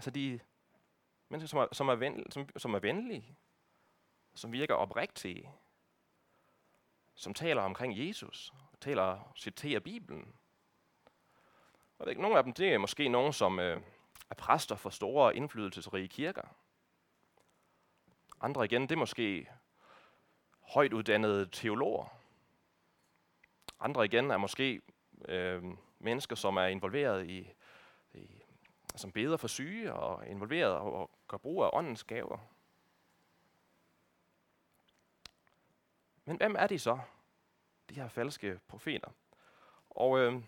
Altså 0.00 0.10
de 0.10 0.40
mennesker, 1.28 1.48
som 1.48 1.58
er, 1.58 1.66
som 1.72 1.88
er, 1.88 1.94
ven, 1.94 2.30
som, 2.30 2.48
som 2.56 2.74
er 2.74 2.78
venlige, 2.78 3.36
som 4.34 4.52
virker 4.52 4.74
oprigtige, 4.74 5.50
som 7.14 7.34
taler 7.34 7.62
omkring 7.62 8.08
Jesus, 8.08 8.52
taler, 8.80 9.32
citerer 9.36 9.80
Bibelen. 9.80 10.34
Og 11.98 12.06
det, 12.06 12.18
nogle 12.18 12.38
af 12.38 12.44
dem, 12.44 12.52
det 12.52 12.74
er 12.74 12.78
måske 12.78 13.08
nogen, 13.08 13.32
som 13.32 13.58
øh, 13.58 13.80
er 14.30 14.34
præster 14.34 14.76
for 14.76 14.90
store 14.90 15.26
og 15.26 15.34
indflydelsesrige 15.34 16.08
kirker. 16.08 16.48
Andre 18.40 18.64
igen, 18.64 18.82
det 18.82 18.92
er 18.92 18.96
måske 18.96 19.50
højt 20.60 20.92
uddannede 20.92 21.46
teologer. 21.46 22.06
Andre 23.80 24.04
igen 24.04 24.30
er 24.30 24.36
måske 24.36 24.80
øh, 25.28 25.64
mennesker, 25.98 26.36
som 26.36 26.56
er 26.56 26.66
involveret 26.66 27.26
i 27.26 27.52
Altså, 28.92 29.02
som 29.02 29.12
beder 29.12 29.36
for 29.36 29.48
syge 29.48 29.92
og 29.92 30.26
involveret 30.26 30.72
og 30.72 31.10
gør 31.28 31.36
brug 31.36 31.64
af 31.64 31.70
åndens 31.72 32.04
gaver. 32.04 32.38
Men 36.24 36.36
hvem 36.36 36.56
er 36.58 36.66
de 36.66 36.78
så, 36.78 36.98
de 37.88 37.94
her 37.94 38.08
falske 38.08 38.60
profeter? 38.68 39.10
Og 39.90 40.18
øh, 40.18 40.42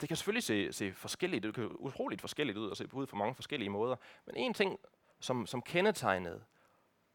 det 0.00 0.08
kan 0.08 0.16
selvfølgelig 0.16 0.42
se, 0.42 0.72
se 0.72 0.92
forskelligt, 0.92 1.42
det 1.42 1.54
kan 1.54 1.76
utroligt 1.78 2.20
forskelligt 2.20 2.58
ud 2.58 2.70
og 2.70 2.76
se 2.76 2.94
ud 2.94 3.06
på 3.06 3.16
mange 3.16 3.34
forskellige 3.34 3.70
måder. 3.70 3.96
Men 4.26 4.36
en 4.36 4.54
ting, 4.54 4.78
som, 5.20 5.46
som 5.46 5.62
kendetegnede, 5.62 6.44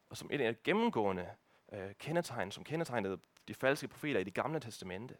og 0.10 0.18
som 0.18 0.30
et 0.32 0.42
af 0.42 0.64
gennemgående 0.64 1.30
øh, 1.74 1.96
kendetegn, 2.00 2.52
som 2.52 2.64
kendetegnede 2.64 3.20
de 3.48 3.54
falske 3.54 3.88
profeter 3.88 4.20
i 4.20 4.24
det 4.24 4.34
gamle 4.34 4.60
testamente, 4.60 5.18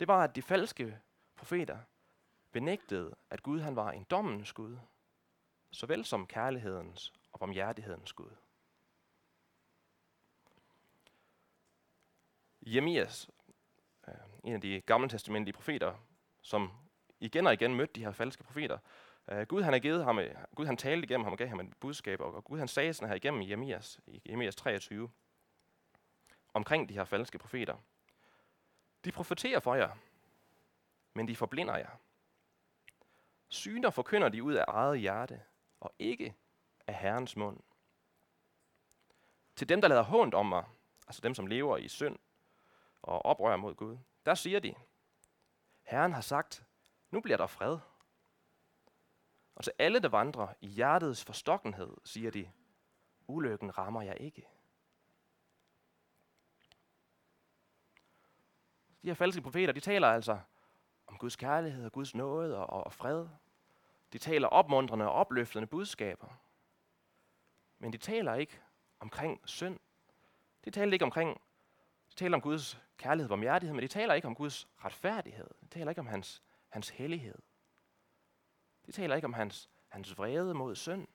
det 0.00 0.08
var, 0.08 0.24
at 0.24 0.36
de 0.36 0.42
falske 0.42 0.98
profeter 1.36 1.78
benægtede, 2.52 3.14
at 3.30 3.42
Gud 3.42 3.60
han 3.60 3.76
var 3.76 3.90
en 3.90 4.04
dommens 4.04 4.52
Gud, 4.52 4.78
såvel 5.72 6.04
som 6.04 6.26
kærlighedens 6.26 7.12
og 7.32 7.40
barmhjertighedens 7.40 8.12
Gud. 8.12 8.30
Jeremias, 12.62 13.30
øh, 14.08 14.14
en 14.44 14.54
af 14.54 14.60
de 14.60 14.80
gamle 14.80 15.08
testamentlige 15.08 15.54
profeter, 15.54 15.94
som 16.42 16.72
igen 17.20 17.46
og 17.46 17.52
igen 17.52 17.74
mødte 17.74 17.92
de 17.92 18.04
her 18.04 18.12
falske 18.12 18.44
profeter. 18.44 18.78
Øh, 19.28 19.46
Gud 19.46 19.62
han 19.62 19.72
har 19.72 19.80
givet 19.80 20.04
ham, 20.04 20.18
øh, 20.18 20.34
Gud 20.54 20.66
han 20.66 20.76
talte 20.76 21.04
igennem 21.04 21.24
ham 21.24 21.32
og 21.32 21.38
gav 21.38 21.48
ham 21.48 21.60
et 21.60 21.76
budskab, 21.76 22.20
og 22.20 22.44
Gud 22.44 22.58
han 22.58 22.68
sagde 22.68 22.94
sådan 22.94 23.08
her 23.08 23.16
igennem 23.16 23.42
Jeremias, 23.42 24.00
i 24.06 24.22
Jeremias 24.26 24.56
23, 24.56 25.10
omkring 26.54 26.88
de 26.88 26.94
her 26.94 27.04
falske 27.04 27.38
profeter. 27.38 27.76
De 29.04 29.12
profeterer 29.12 29.60
for 29.60 29.74
jer, 29.74 29.96
men 31.14 31.28
de 31.28 31.36
forblinder 31.36 31.76
jer. 31.76 31.90
Syner 33.50 33.90
forkynder 33.90 34.28
de 34.28 34.42
ud 34.42 34.54
af 34.54 34.64
eget 34.68 35.00
hjerte, 35.00 35.42
og 35.80 35.94
ikke 35.98 36.36
af 36.86 36.94
Herrens 36.94 37.36
mund. 37.36 37.60
Til 39.56 39.68
dem, 39.68 39.80
der 39.80 39.88
lader 39.88 40.02
hånd 40.02 40.34
om 40.34 40.46
mig, 40.46 40.64
altså 41.06 41.20
dem, 41.20 41.34
som 41.34 41.46
lever 41.46 41.76
i 41.76 41.88
synd 41.88 42.18
og 43.02 43.24
oprør 43.24 43.56
mod 43.56 43.74
Gud, 43.74 43.98
der 44.26 44.34
siger 44.34 44.60
de, 44.60 44.74
Herren 45.82 46.12
har 46.12 46.20
sagt, 46.20 46.64
nu 47.10 47.20
bliver 47.20 47.36
der 47.36 47.46
fred. 47.46 47.78
Og 49.54 49.64
til 49.64 49.72
alle, 49.78 50.00
der 50.00 50.08
vandrer 50.08 50.54
i 50.60 50.66
hjertets 50.66 51.24
forstokkenhed, 51.24 51.96
siger 52.04 52.30
de, 52.30 52.52
ulykken 53.26 53.78
rammer 53.78 54.02
jeg 54.02 54.16
ikke. 54.20 54.48
De 59.02 59.08
her 59.08 59.14
falske 59.14 59.42
profeter, 59.42 59.72
de 59.72 59.80
taler 59.80 60.08
altså 60.08 60.40
om 61.10 61.18
Guds 61.18 61.36
kærlighed 61.36 61.84
og 61.84 61.92
Guds 61.92 62.14
nåde 62.14 62.56
og, 62.56 62.84
og 62.84 62.92
fred. 62.92 63.28
De 64.12 64.18
taler 64.18 64.48
opmuntrende 64.48 65.04
og 65.04 65.12
opløftende 65.12 65.66
budskaber. 65.66 66.28
Men 67.78 67.92
de 67.92 67.98
taler 67.98 68.34
ikke 68.34 68.60
omkring 69.00 69.40
synd. 69.44 69.78
De 70.64 70.70
taler 70.70 70.92
ikke 70.92 71.04
omkring 71.04 71.40
de 72.10 72.14
taler 72.14 72.36
om 72.36 72.40
Guds 72.40 72.80
kærlighed 72.96 73.26
og 73.26 73.28
barmhjertighed, 73.28 73.74
men 73.74 73.82
de 73.82 73.88
taler 73.88 74.14
ikke 74.14 74.28
om 74.28 74.34
Guds 74.34 74.68
retfærdighed. 74.84 75.48
De 75.60 75.68
taler 75.68 75.90
ikke 75.90 76.00
om 76.00 76.06
hans, 76.06 76.42
hans 76.68 76.88
hellighed. 76.88 77.38
De 78.86 78.92
taler 78.92 79.16
ikke 79.16 79.24
om 79.24 79.32
hans, 79.32 79.70
hans 79.88 80.18
vrede 80.18 80.54
mod 80.54 80.76
synd. 80.76 81.08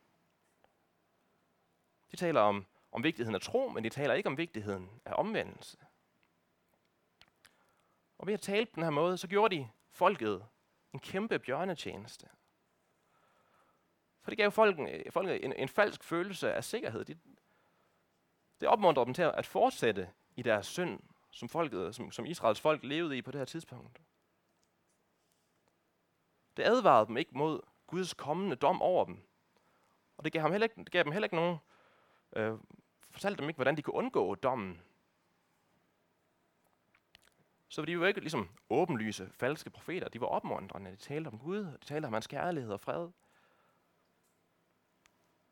De 2.12 2.16
taler 2.16 2.42
om, 2.42 2.66
om 2.92 3.04
vigtigheden 3.04 3.36
af 3.36 3.42
tro, 3.42 3.70
men 3.70 3.84
de 3.84 3.90
taler 3.90 4.14
ikke 4.14 4.30
om 4.30 4.38
vigtigheden 4.38 4.90
af 5.06 5.14
omvendelse. 5.18 5.78
Og 8.18 8.28
ved 8.28 8.34
at 8.34 8.42
tale 8.42 8.66
på 8.66 8.72
den 8.76 8.84
her 8.84 8.90
måde, 8.90 9.18
så 9.18 9.28
gjorde 9.28 9.56
de 9.56 9.70
folket 9.96 10.46
en 10.94 11.00
kæmpe 11.00 11.40
bjørnetjeneste. 11.40 12.30
For 14.22 14.32
det 14.32 14.38
gav 14.38 14.52
folken, 14.52 14.88
øh, 14.88 15.12
folket 15.12 15.46
en, 15.46 15.54
en 15.54 15.70
falsk 15.70 16.04
følelse 16.04 16.54
af 16.54 16.64
sikkerhed. 16.64 17.06
De, 17.06 17.20
det 18.60 18.70
opmuntrede 18.70 19.06
dem 19.06 19.14
til 19.14 19.22
at 19.22 19.46
fortsætte 19.46 20.10
i 20.36 20.42
deres 20.42 20.68
synd, 20.68 21.00
som, 21.32 21.50
folket, 21.50 21.96
som, 21.96 22.12
som 22.12 22.26
Israels 22.26 22.62
folk 22.62 22.84
levede 22.84 23.18
i 23.18 23.22
på 23.22 23.32
det 23.32 23.40
her 23.40 23.46
tidspunkt. 23.46 24.02
Det 26.58 26.64
advarede 26.64 27.08
dem 27.08 27.18
ikke 27.18 27.38
mod 27.38 27.62
Guds 27.88 28.14
kommende 28.14 28.56
dom 28.56 28.82
over 28.82 29.06
dem. 29.06 29.18
Og 30.18 30.24
det 30.24 30.34
gav, 30.34 30.42
ham 30.42 30.52
heller 30.52 30.66
ikke, 30.66 30.84
det 30.84 30.92
gav 30.92 31.04
dem 31.04 31.12
heller 31.12 31.26
ikke 31.26 31.36
nogen, 31.36 31.58
øh, 32.36 32.58
fortalte 33.12 33.42
dem 33.42 33.50
ikke, 33.50 33.58
hvordan 33.58 33.78
de 33.78 33.82
kunne 33.82 33.94
undgå 33.94 34.36
dommen. 34.36 34.82
Så 37.76 37.86
de 37.86 38.00
var 38.00 38.08
ikke 38.08 38.20
ligesom 38.20 38.50
åbenlyse, 38.70 39.30
falske 39.34 39.70
profeter. 39.70 40.10
De 40.10 40.22
var 40.22 40.28
opmuntrende. 40.28 40.92
De 40.92 40.96
talte 40.96 41.28
om 41.28 41.40
Gud, 41.40 41.64
de 41.64 41.86
talte 41.86 42.06
om 42.06 42.14
hans 42.14 42.28
kærlighed 42.28 42.72
og 42.72 42.80
fred. 42.80 43.10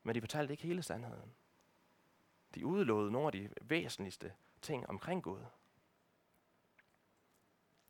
Men 0.03 0.15
de 0.15 0.21
fortalte 0.21 0.53
ikke 0.53 0.63
hele 0.63 0.83
sandheden. 0.83 1.35
De 2.55 2.65
udelod 2.65 3.11
nogle 3.11 3.27
af 3.27 3.31
de 3.31 3.49
væsentligste 3.61 4.33
ting 4.61 4.89
omkring 4.89 5.23
Gud. 5.23 5.39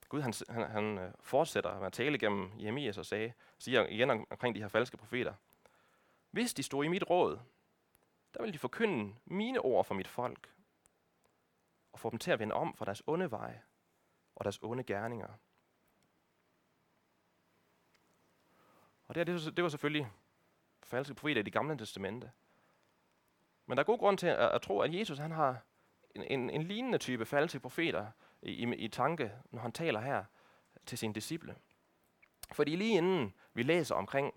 Gud 0.10 0.22
han, 0.22 0.34
han, 0.50 0.72
han 0.72 0.98
øh, 0.98 1.13
fortsætter 1.20 1.78
med 1.78 1.88
at 1.88 1.94
tale 1.94 2.18
gennem 2.18 2.52
Jeremias 2.60 2.98
og 2.98 3.06
sagde, 3.06 3.34
siger 3.58 3.88
igen 3.88 4.10
omkring 4.10 4.56
de 4.56 4.62
her 4.62 4.68
falske 4.68 4.98
profeter. 4.98 5.34
Hvis 6.32 6.54
de 6.54 6.63
stod 6.63 6.86
i 6.86 6.88
mit 6.88 7.10
råd, 7.10 7.40
der 8.34 8.42
ville 8.42 8.54
de 8.54 8.60
forkynde 8.60 9.16
mine 9.25 9.60
ord 9.60 9.86
for 9.86 9.96
mit 9.96 10.08
folk, 10.08 10.54
og 11.92 12.00
få 12.00 12.10
dem 12.10 12.20
til 12.20 12.32
at 12.32 12.40
vende 12.40 12.56
om 12.56 12.75
fra 12.75 12.86
deres 12.86 13.04
onde 13.08 13.32
veje 13.32 13.63
og 14.36 14.46
deres 14.46 14.60
onde 14.62 14.84
gerninger. 14.84 15.28
Og 19.08 19.16
det, 19.16 19.28
det, 19.28 19.58
det 19.58 19.63
var 19.63 19.70
selvfølgelig 19.70 20.12
falske 20.84 21.13
profeter 21.13 21.42
i 21.42 21.44
det 21.44 21.54
gamle 21.54 21.78
testamente. 21.78 22.32
Men 23.66 23.78
der 23.78 23.84
er 23.84 23.86
god 23.86 24.00
grund 24.00 24.18
til 24.18 24.28
at, 24.28 24.38
at 24.38 24.62
tro, 24.62 24.80
at 24.80 24.94
Jesus 24.94 25.18
han 25.18 25.32
har 25.32 25.62
en, 26.16 26.24
en, 26.24 26.50
en 26.50 26.63
lignende 26.63 26.98
type 26.98 27.25
falske 27.25 27.60
profeter 27.60 28.08
i, 28.42 28.52
i, 28.52 28.75
i 28.75 28.88
tanke, 28.88 29.32
når 29.52 29.62
han 29.62 29.72
taler 29.72 30.00
her 30.02 30.24
til 30.86 30.98
sine 30.98 31.13
disciple. 31.13 31.56
Fordi 32.52 32.75
lige 32.75 32.98
inden 32.98 33.34
vi 33.54 33.63
læser 33.63 33.96
omkring 33.96 34.34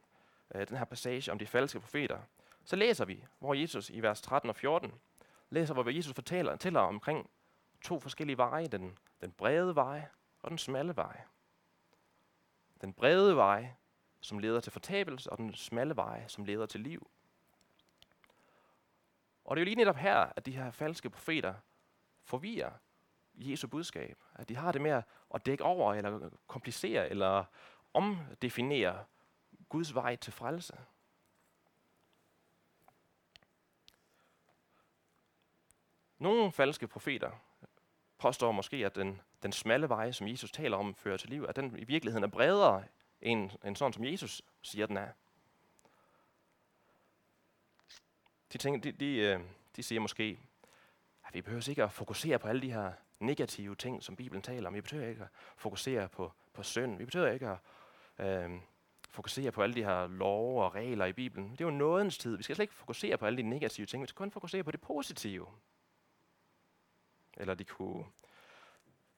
øh, 0.54 0.68
den 0.68 0.76
her 0.76 0.84
passage 0.84 1.32
om 1.32 1.38
de 1.38 1.46
falske 1.46 1.80
profeter, 1.80 2.20
så 2.64 2.76
læser 2.76 3.04
vi, 3.04 3.24
hvor 3.38 3.54
Jesus 3.54 3.90
i 3.90 4.00
vers 4.00 4.20
13 4.20 4.50
og 4.50 4.56
14, 4.56 4.92
læser, 5.50 5.74
hvor 5.74 5.90
Jesus 5.90 6.14
fortæller, 6.14 6.52
fortæller 6.52 6.80
omkring 6.80 7.30
to 7.80 8.00
forskellige 8.00 8.38
veje, 8.38 8.66
den, 8.66 8.98
den 9.20 9.32
brede 9.32 9.74
vej 9.74 10.08
og 10.42 10.50
den 10.50 10.58
smalle 10.58 10.96
vej. 10.96 11.20
Den 12.80 12.92
brede 12.92 13.36
vej, 13.36 13.74
som 14.20 14.38
leder 14.38 14.60
til 14.60 14.72
fortabelse, 14.72 15.30
og 15.30 15.38
den 15.38 15.54
smalle 15.54 15.96
vej, 15.96 16.28
som 16.28 16.44
leder 16.44 16.66
til 16.66 16.80
liv. 16.80 17.10
Og 19.44 19.56
det 19.56 19.60
er 19.60 19.64
jo 19.64 19.64
lige 19.64 19.76
netop 19.76 19.96
her, 19.96 20.16
at 20.36 20.46
de 20.46 20.56
her 20.56 20.70
falske 20.70 21.10
profeter 21.10 21.54
forvirrer 22.22 22.72
Jesu 23.34 23.68
budskab. 23.68 24.18
At 24.34 24.48
de 24.48 24.56
har 24.56 24.72
det 24.72 24.80
med 24.80 25.02
at 25.34 25.46
dække 25.46 25.64
over, 25.64 25.94
eller 25.94 26.30
komplicere, 26.46 27.08
eller 27.08 27.44
omdefinere 27.94 29.04
Guds 29.68 29.94
vej 29.94 30.16
til 30.16 30.32
frelse. 30.32 30.78
Nogle 36.18 36.52
falske 36.52 36.88
profeter 36.88 37.30
påstår 38.18 38.52
måske, 38.52 38.86
at 38.86 38.94
den, 38.94 39.20
den 39.42 39.52
smalle 39.52 39.88
vej, 39.88 40.12
som 40.12 40.28
Jesus 40.28 40.52
taler 40.52 40.76
om, 40.76 40.94
fører 40.94 41.16
til 41.16 41.30
liv, 41.30 41.46
at 41.48 41.56
den 41.56 41.78
i 41.78 41.84
virkeligheden 41.84 42.24
er 42.24 42.28
bredere 42.28 42.84
end, 43.20 43.50
end 43.64 43.76
sådan, 43.76 43.92
som 43.92 44.04
Jesus 44.04 44.42
siger, 44.62 44.86
den 44.86 44.96
er. 44.96 45.08
De, 48.52 48.58
tænker, 48.58 48.80
de, 48.80 48.92
de, 48.92 49.16
øh, 49.16 49.40
de 49.76 49.82
siger 49.82 50.00
måske, 50.00 50.38
at 51.26 51.34
vi 51.34 51.42
behøver 51.42 51.68
ikke 51.68 51.82
at 51.82 51.92
fokusere 51.92 52.38
på 52.38 52.48
alle 52.48 52.62
de 52.62 52.72
her 52.72 52.92
negative 53.20 53.74
ting, 53.74 54.02
som 54.02 54.16
Bibelen 54.16 54.42
taler 54.42 54.68
om. 54.68 54.74
Vi 54.74 54.80
behøver 54.80 55.08
ikke 55.08 55.22
at 55.22 55.28
fokusere 55.56 56.08
på, 56.08 56.32
på 56.52 56.62
synd. 56.62 56.98
Vi 56.98 57.04
behøver 57.04 57.32
ikke 57.32 57.48
at 57.48 57.58
øh, 58.26 58.50
fokusere 59.08 59.52
på 59.52 59.62
alle 59.62 59.74
de 59.74 59.84
her 59.84 60.06
love 60.06 60.64
og 60.64 60.74
regler 60.74 61.04
i 61.04 61.12
Bibelen. 61.12 61.50
Det 61.50 61.60
er 61.60 61.64
jo 61.64 61.70
nådens 61.70 62.18
tid. 62.18 62.36
Vi 62.36 62.42
skal 62.42 62.56
slet 62.56 62.62
ikke 62.62 62.74
fokusere 62.74 63.16
på 63.16 63.26
alle 63.26 63.36
de 63.36 63.42
negative 63.42 63.86
ting. 63.86 64.02
Vi 64.02 64.06
skal 64.06 64.16
kun 64.16 64.30
fokusere 64.30 64.64
på 64.64 64.70
det 64.70 64.80
positive. 64.80 65.46
Eller 67.36 67.54
de 67.54 67.64
kunne 67.64 68.04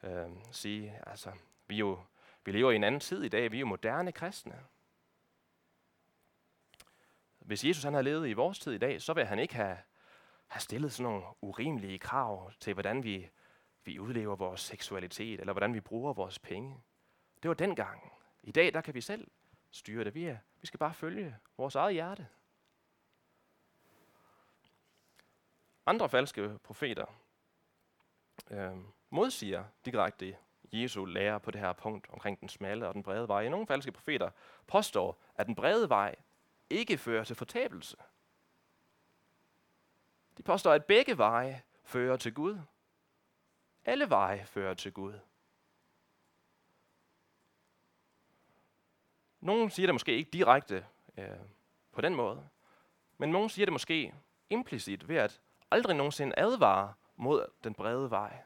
øh, 0.02 0.30
sige, 0.52 1.02
altså, 1.06 1.32
vi, 1.66 1.76
jo, 1.76 1.98
vi 2.44 2.52
lever 2.52 2.70
i 2.70 2.76
en 2.76 2.84
anden 2.84 3.00
tid 3.00 3.22
i 3.22 3.28
dag. 3.28 3.52
Vi 3.52 3.56
er 3.56 3.60
jo 3.60 3.66
moderne 3.66 4.12
kristne. 4.12 4.64
Hvis 7.38 7.64
Jesus 7.64 7.84
han 7.84 7.92
havde 7.92 8.04
levet 8.04 8.28
i 8.28 8.32
vores 8.32 8.58
tid 8.58 8.72
i 8.72 8.78
dag, 8.78 9.02
så 9.02 9.12
ville 9.12 9.26
han 9.26 9.38
ikke 9.38 9.54
have, 9.54 9.78
have 10.46 10.60
stillet 10.60 10.92
sådan 10.92 11.12
nogle 11.12 11.26
urimelige 11.40 11.98
krav 11.98 12.52
til, 12.60 12.72
hvordan 12.74 13.04
vi, 13.04 13.30
vi 13.84 13.98
udlever 13.98 14.36
vores 14.36 14.60
seksualitet, 14.60 15.40
eller 15.40 15.52
hvordan 15.52 15.74
vi 15.74 15.80
bruger 15.80 16.12
vores 16.12 16.38
penge. 16.38 16.82
Det 17.42 17.48
var 17.48 17.54
dengang. 17.54 18.12
I 18.42 18.52
dag, 18.52 18.74
der 18.74 18.80
kan 18.80 18.94
vi 18.94 19.00
selv 19.00 19.30
styre 19.70 20.04
det. 20.04 20.14
Vi, 20.14 20.24
er, 20.24 20.38
vi 20.60 20.66
skal 20.66 20.78
bare 20.78 20.94
følge 20.94 21.36
vores 21.56 21.74
eget 21.74 21.92
hjerte. 21.94 22.26
Andre 25.86 26.08
falske 26.08 26.58
profeter 26.64 27.06
øh, 28.50 28.76
modsiger 29.10 29.64
direkte 29.84 30.36
Jesu 30.72 31.04
lærer 31.04 31.38
på 31.38 31.50
det 31.50 31.60
her 31.60 31.72
punkt 31.72 32.06
omkring 32.10 32.40
den 32.40 32.48
smalle 32.48 32.88
og 32.88 32.94
den 32.94 33.02
brede 33.02 33.28
vej. 33.28 33.48
Nogle 33.48 33.66
falske 33.66 33.92
profeter 33.92 34.30
påstår, 34.66 35.22
at 35.34 35.46
den 35.46 35.54
brede 35.54 35.88
vej 35.88 36.14
ikke 36.70 36.98
fører 36.98 37.24
til 37.24 37.36
fortabelse. 37.36 37.96
De 40.38 40.42
påstår, 40.42 40.72
at 40.72 40.84
begge 40.84 41.18
veje 41.18 41.62
fører 41.84 42.16
til 42.16 42.34
Gud. 42.34 42.58
Alle 43.84 44.10
veje 44.10 44.46
fører 44.46 44.74
til 44.74 44.92
Gud. 44.92 45.18
Nogle 49.40 49.70
siger 49.70 49.86
det 49.86 49.94
måske 49.94 50.16
ikke 50.16 50.30
direkte 50.30 50.86
øh, 51.16 51.38
på 51.92 52.00
den 52.00 52.14
måde, 52.14 52.48
men 53.18 53.30
nogle 53.30 53.50
siger 53.50 53.66
det 53.66 53.72
måske 53.72 54.14
implicit 54.50 55.08
ved 55.08 55.16
at 55.16 55.40
aldrig 55.70 55.96
nogensinde 55.96 56.38
advare 56.38 56.94
mod 57.18 57.46
den 57.64 57.74
brede 57.74 58.10
vej. 58.10 58.42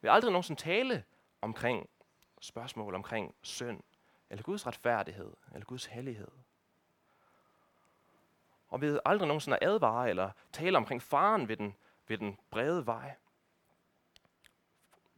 Vi 0.00 0.08
aldrig 0.08 0.32
nogensinde 0.32 0.60
tale 0.60 1.04
omkring 1.40 1.88
spørgsmål 2.40 2.94
omkring 2.94 3.34
synd, 3.42 3.82
eller 4.30 4.42
Guds 4.42 4.66
retfærdighed, 4.66 5.32
eller 5.52 5.64
Guds 5.64 5.86
hellighed. 5.86 6.30
Og 8.68 8.80
vi 8.80 8.98
aldrig 9.04 9.26
nogensinde 9.28 9.56
at 9.56 9.68
advare 9.68 10.10
eller 10.10 10.30
tale 10.52 10.76
omkring 10.76 11.02
faren 11.02 11.48
ved 11.48 11.56
den, 11.56 11.76
ved 12.06 12.18
den 12.18 12.38
brede 12.50 12.86
vej, 12.86 13.14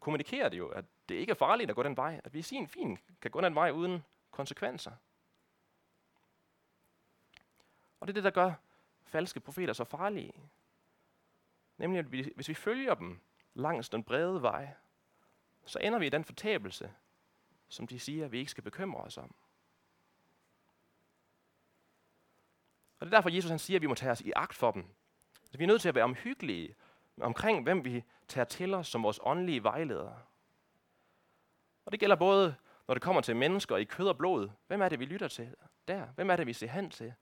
kommunikerer 0.00 0.48
det 0.48 0.58
jo, 0.58 0.68
at 0.68 0.84
det 1.08 1.14
ikke 1.14 1.30
er 1.30 1.34
farligt 1.34 1.70
at 1.70 1.76
gå 1.76 1.82
den 1.82 1.96
vej, 1.96 2.20
at 2.24 2.34
vi 2.34 2.42
sin 2.42 2.68
fin 2.68 2.98
kan 3.20 3.30
gå 3.30 3.40
den 3.40 3.54
vej 3.54 3.70
uden 3.70 4.04
konsekvenser. 4.30 4.92
Og 8.00 8.06
det 8.06 8.12
er 8.12 8.14
det, 8.14 8.24
der 8.24 8.30
gør 8.30 8.52
falske 9.02 9.40
profeter 9.40 9.72
så 9.72 9.84
farlige. 9.84 10.50
Nemlig, 11.78 11.98
at 11.98 12.12
vi, 12.12 12.32
hvis 12.34 12.48
vi 12.48 12.54
følger 12.54 12.94
dem 12.94 13.20
langs 13.54 13.88
den 13.88 14.04
brede 14.04 14.42
vej, 14.42 14.74
så 15.66 15.78
ender 15.78 15.98
vi 15.98 16.06
i 16.06 16.10
den 16.10 16.24
fortabelse, 16.24 16.92
som 17.68 17.86
de 17.86 17.98
siger, 17.98 18.24
at 18.24 18.32
vi 18.32 18.38
ikke 18.38 18.50
skal 18.50 18.64
bekymre 18.64 19.00
os 19.00 19.18
om. 19.18 19.34
Og 22.98 23.06
det 23.06 23.12
er 23.12 23.16
derfor, 23.16 23.30
Jesus 23.30 23.50
han 23.50 23.58
siger, 23.58 23.78
at 23.78 23.82
vi 23.82 23.86
må 23.86 23.94
tage 23.94 24.12
os 24.12 24.20
i 24.20 24.32
agt 24.36 24.54
for 24.54 24.70
dem. 24.70 24.84
Så 25.50 25.58
vi 25.58 25.64
er 25.64 25.68
nødt 25.68 25.82
til 25.82 25.88
at 25.88 25.94
være 25.94 26.04
omhyggelige 26.04 26.76
omkring, 27.20 27.62
hvem 27.62 27.84
vi 27.84 28.04
tager 28.28 28.44
til 28.44 28.74
os 28.74 28.88
som 28.88 29.02
vores 29.02 29.20
åndelige 29.22 29.62
vejledere. 29.62 30.22
Og 31.84 31.92
det 31.92 32.00
gælder 32.00 32.16
både, 32.16 32.54
når 32.88 32.94
det 32.94 33.02
kommer 33.02 33.22
til 33.22 33.36
mennesker 33.36 33.76
i 33.76 33.84
kød 33.84 34.08
og 34.08 34.18
blod. 34.18 34.50
Hvem 34.66 34.82
er 34.82 34.88
det, 34.88 35.00
vi 35.00 35.04
lytter 35.04 35.28
til 35.28 35.54
der? 35.88 36.06
Hvem 36.06 36.30
er 36.30 36.36
det, 36.36 36.46
vi 36.46 36.52
ser 36.52 36.66
hen 36.66 36.90
til? 36.90 37.14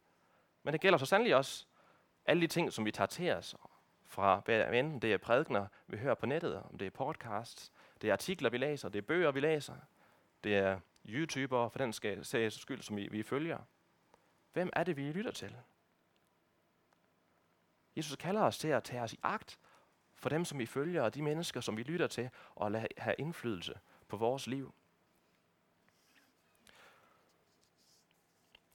Men 0.63 0.73
det 0.73 0.81
gælder 0.81 0.99
så 0.99 1.07
sandelig 1.07 1.37
også 1.37 1.67
alle 2.25 2.43
de 2.43 2.47
ting, 2.47 2.73
som 2.73 2.85
vi 2.85 2.91
tager 2.91 3.07
til 3.07 3.31
os 3.31 3.55
fra, 4.13 4.43
enten 4.49 5.03
det 5.03 5.13
er 5.13 5.19
prædikner, 5.19 5.67
vi 5.87 5.97
hører 5.97 6.15
på 6.15 6.27
nettet, 6.27 6.63
om 6.63 6.79
det 6.79 6.87
er 6.87 6.91
podcasts, 6.91 7.73
det 8.03 8.09
er 8.09 8.13
artikler, 8.13 8.51
vi 8.51 8.59
læser, 8.59 8.89
det 8.89 8.99
er 8.99 9.03
bøger, 9.03 9.31
vi 9.33 9.41
læser, 9.41 9.75
det 10.45 10.57
er 10.57 10.81
YouTubere 11.09 11.71
for 11.71 11.79
den 11.79 11.93
sags 11.93 12.61
skyld, 12.61 12.83
som 12.83 12.97
vi, 12.97 13.09
vi 13.09 13.23
følger. 13.23 13.59
Hvem 14.53 14.71
er 14.73 14.85
det, 14.85 14.97
vi 14.97 15.13
lytter 15.13 15.31
til? 15.31 15.57
Jesus 17.97 18.17
kalder 18.17 18.43
os 18.43 18.59
til 18.59 18.69
at 18.69 18.85
tage 18.85 19.03
os 19.03 19.13
i 19.13 19.19
agt 19.23 19.59
for 20.15 20.29
dem, 20.29 20.45
som 20.45 20.59
vi 20.59 20.67
følger, 20.67 21.03
og 21.03 21.15
de 21.15 21.23
mennesker, 21.23 21.61
som 21.61 21.77
vi 21.77 21.83
lytter 21.83 22.07
til, 22.07 22.31
og 22.55 22.73
lade 22.73 22.87
have 22.97 23.15
indflydelse 23.19 23.75
på 24.09 24.17
vores 24.17 24.47
liv. 24.47 24.75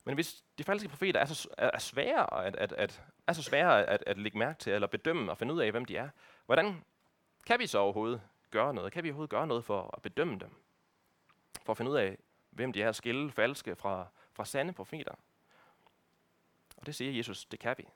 Men 0.07 0.15
hvis 0.15 0.43
de 0.57 0.63
falske 0.63 0.89
profeter 0.89 1.19
er, 1.19 1.25
så, 1.25 1.49
er 1.57 1.79
svære 1.79 2.45
at, 2.45 2.55
at, 2.55 2.71
at, 2.71 3.03
er 3.27 3.33
så 3.33 3.43
svære 3.43 3.85
at, 3.85 4.03
at 4.07 4.17
lægge 4.17 4.37
mærke 4.37 4.59
til, 4.59 4.73
eller 4.73 4.87
bedømme 4.87 5.31
og 5.31 5.37
finde 5.37 5.53
ud 5.53 5.59
af, 5.61 5.71
hvem 5.71 5.85
de 5.85 5.97
er, 5.97 6.09
hvordan 6.45 6.83
kan 7.45 7.59
vi 7.59 7.67
så 7.67 7.77
overhovedet 7.77 8.21
gøre 8.51 8.73
noget? 8.73 8.93
Kan 8.93 9.03
vi 9.03 9.09
overhovedet 9.09 9.29
gøre 9.29 9.47
noget 9.47 9.65
for 9.65 9.89
at 9.95 10.01
bedømme 10.01 10.39
dem? 10.39 10.55
For 11.65 11.73
at 11.73 11.77
finde 11.77 11.91
ud 11.91 11.97
af, 11.97 12.17
hvem 12.49 12.73
de 12.73 12.81
er, 12.81 12.91
skille 12.91 13.31
falske 13.31 13.75
fra, 13.75 14.07
fra 14.33 14.45
sande 14.45 14.73
profeter? 14.73 15.11
Og 16.77 16.85
det 16.85 16.95
siger 16.95 17.11
Jesus, 17.11 17.45
det 17.45 17.59
kan 17.59 17.75
vi. 17.77 17.87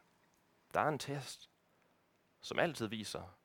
Der 0.73 0.79
er 0.79 0.87
en 0.87 0.99
test, 0.99 1.49
som 2.41 2.59
altid 2.59 2.87
viser, 2.87 3.35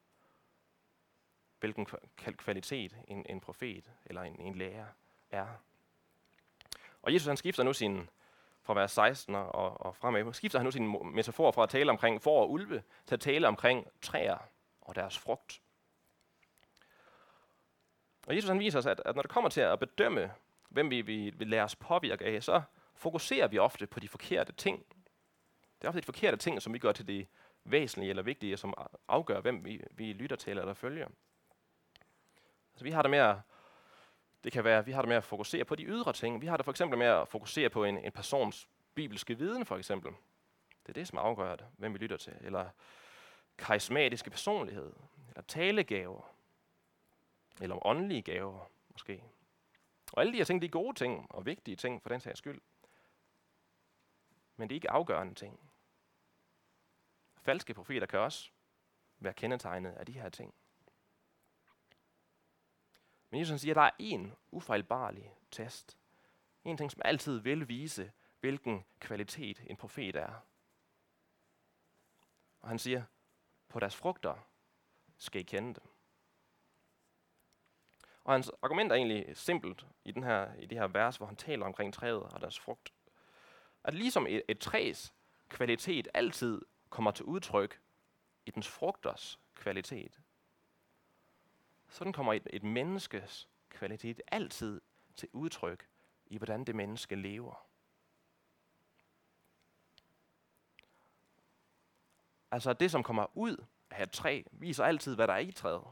hvilken 1.60 1.86
kvalitet 2.16 2.96
en, 3.08 3.26
en 3.28 3.40
profet 3.40 3.92
eller 4.06 4.22
en, 4.22 4.40
en 4.40 4.54
lærer 4.54 4.86
er. 5.30 5.46
Og 7.02 7.12
Jesus 7.12 7.26
han 7.26 7.36
skifter 7.36 7.62
nu 7.62 7.72
sin, 7.72 8.08
fra 8.66 8.74
vers 8.74 8.92
16 8.92 9.34
og, 9.34 9.80
og 9.80 9.96
fremad, 9.96 10.32
skifter 10.32 10.58
han 10.58 10.64
nu 10.64 10.70
sin 10.70 11.14
metafor 11.14 11.50
fra 11.50 11.62
at 11.62 11.68
tale 11.68 11.90
omkring 11.90 12.22
får 12.22 12.40
og 12.40 12.50
ulve, 12.50 12.82
til 13.06 13.14
at 13.14 13.20
tale 13.20 13.48
omkring 13.48 13.86
træer 14.02 14.36
og 14.80 14.94
deres 14.94 15.18
frugt. 15.18 15.60
Og 18.26 18.36
Jesus 18.36 18.48
han 18.48 18.58
viser 18.58 18.78
os, 18.78 18.86
at, 18.86 19.02
at 19.04 19.14
når 19.14 19.22
det 19.22 19.30
kommer 19.30 19.50
til 19.50 19.60
at 19.60 19.78
bedømme, 19.78 20.32
hvem 20.68 20.90
vi, 20.90 21.00
vi 21.00 21.30
vil 21.30 21.48
lade 21.48 21.62
os 21.62 21.76
påvirke 21.76 22.24
af, 22.24 22.42
så 22.42 22.62
fokuserer 22.94 23.48
vi 23.48 23.58
ofte 23.58 23.86
på 23.86 24.00
de 24.00 24.08
forkerte 24.08 24.52
ting. 24.52 24.86
Det 25.78 25.84
er 25.84 25.88
ofte 25.88 26.00
de 26.00 26.06
forkerte 26.06 26.36
ting, 26.36 26.62
som 26.62 26.74
vi 26.74 26.78
gør 26.78 26.92
til 26.92 27.08
det 27.08 27.26
væsentlige 27.64 28.10
eller 28.10 28.22
vigtige, 28.22 28.56
som 28.56 28.74
afgør, 29.08 29.40
hvem 29.40 29.64
vi, 29.64 29.82
vi 29.90 30.12
lytter 30.12 30.36
til 30.36 30.58
eller 30.58 30.74
følger. 30.74 31.08
Altså, 32.72 32.84
vi 32.84 32.90
har 32.90 33.02
det 33.02 33.10
med 33.10 33.18
at, 33.18 33.36
det 34.46 34.52
kan 34.52 34.64
være, 34.64 34.84
vi 34.84 34.92
har 34.92 35.02
det 35.02 35.08
med 35.08 35.16
at 35.16 35.24
fokusere 35.24 35.64
på 35.64 35.74
de 35.74 35.84
ydre 35.84 36.12
ting. 36.12 36.40
Vi 36.40 36.46
har 36.46 36.56
det 36.56 36.64
for 36.64 36.70
eksempel 36.70 36.98
med 36.98 37.06
at 37.06 37.28
fokusere 37.28 37.70
på 37.70 37.84
en, 37.84 37.98
en 37.98 38.12
persons 38.12 38.68
bibelske 38.94 39.38
viden, 39.38 39.66
for 39.66 39.76
eksempel. 39.76 40.12
Det 40.82 40.88
er 40.88 40.92
det, 40.92 41.08
som 41.08 41.18
afgør 41.18 41.56
det, 41.56 41.66
hvem 41.76 41.92
vi 41.92 41.98
lytter 41.98 42.16
til. 42.16 42.32
Eller 42.40 42.68
karismatiske 43.58 44.30
personlighed, 44.30 44.92
eller 45.28 45.42
talegaver, 45.42 46.34
eller 47.60 47.86
åndelige 47.86 48.22
gaver, 48.22 48.70
måske. 48.92 49.24
Og 50.12 50.20
alle 50.20 50.32
de 50.32 50.38
her 50.38 50.44
ting, 50.44 50.62
de 50.62 50.66
er 50.66 50.70
gode 50.70 50.98
ting, 50.98 51.26
og 51.30 51.46
vigtige 51.46 51.76
ting 51.76 52.02
for 52.02 52.08
den 52.08 52.20
sags 52.20 52.38
skyld. 52.38 52.60
Men 54.56 54.68
det 54.68 54.74
er 54.74 54.76
ikke 54.76 54.90
afgørende 54.90 55.34
ting. 55.34 55.70
Falske 57.42 57.74
profeter 57.74 58.06
kan 58.06 58.18
også 58.18 58.50
være 59.18 59.34
kendetegnet 59.34 59.92
af 59.92 60.06
de 60.06 60.12
her 60.12 60.28
ting. 60.28 60.54
Men 63.30 63.40
Jesus 63.40 63.60
siger, 63.60 63.72
at 63.72 63.76
der 63.76 63.82
er 63.82 63.90
en 63.98 64.32
ufejlbarlig 64.50 65.34
test. 65.50 65.98
En 66.64 66.76
ting, 66.76 66.90
som 66.90 67.02
altid 67.04 67.38
vil 67.38 67.68
vise, 67.68 68.12
hvilken 68.40 68.84
kvalitet 69.00 69.62
en 69.66 69.76
profet 69.76 70.16
er. 70.16 70.46
Og 72.60 72.68
han 72.68 72.78
siger, 72.78 73.02
på 73.68 73.80
deres 73.80 73.96
frugter 73.96 74.48
skal 75.18 75.40
I 75.40 75.44
kende 75.44 75.74
dem. 75.74 75.88
Og 78.24 78.32
hans 78.32 78.50
argument 78.62 78.92
er 78.92 78.96
egentlig 78.96 79.36
simpelt 79.36 79.86
i, 80.04 80.12
den 80.12 80.22
her, 80.24 80.54
i 80.54 80.66
det 80.66 80.78
her 80.78 80.86
vers, 80.86 81.16
hvor 81.16 81.26
han 81.26 81.36
taler 81.36 81.66
omkring 81.66 81.94
træet 81.94 82.22
og 82.22 82.40
deres 82.40 82.60
frugt. 82.60 82.92
At 83.84 83.94
ligesom 83.94 84.26
et, 84.26 84.42
et 84.48 84.58
træs 84.58 85.14
kvalitet 85.48 86.08
altid 86.14 86.62
kommer 86.90 87.10
til 87.10 87.24
udtryk 87.24 87.80
i 88.46 88.50
dens 88.50 88.68
frugters 88.68 89.40
kvalitet, 89.54 90.20
sådan 91.96 92.12
kommer 92.12 92.32
et, 92.32 92.46
et 92.50 92.62
menneskes 92.62 93.48
kvalitet 93.68 94.20
altid 94.28 94.80
til 95.16 95.28
udtryk 95.32 95.88
i, 96.26 96.36
hvordan 96.36 96.64
det 96.64 96.74
menneske 96.74 97.16
lever. 97.16 97.66
Altså 102.50 102.72
det, 102.72 102.90
som 102.90 103.02
kommer 103.02 103.36
ud 103.36 103.64
af 103.90 104.02
et 104.02 104.10
træ, 104.10 104.42
viser 104.52 104.84
altid, 104.84 105.14
hvad 105.14 105.26
der 105.26 105.34
er 105.34 105.38
i 105.38 105.52
træet. 105.52 105.84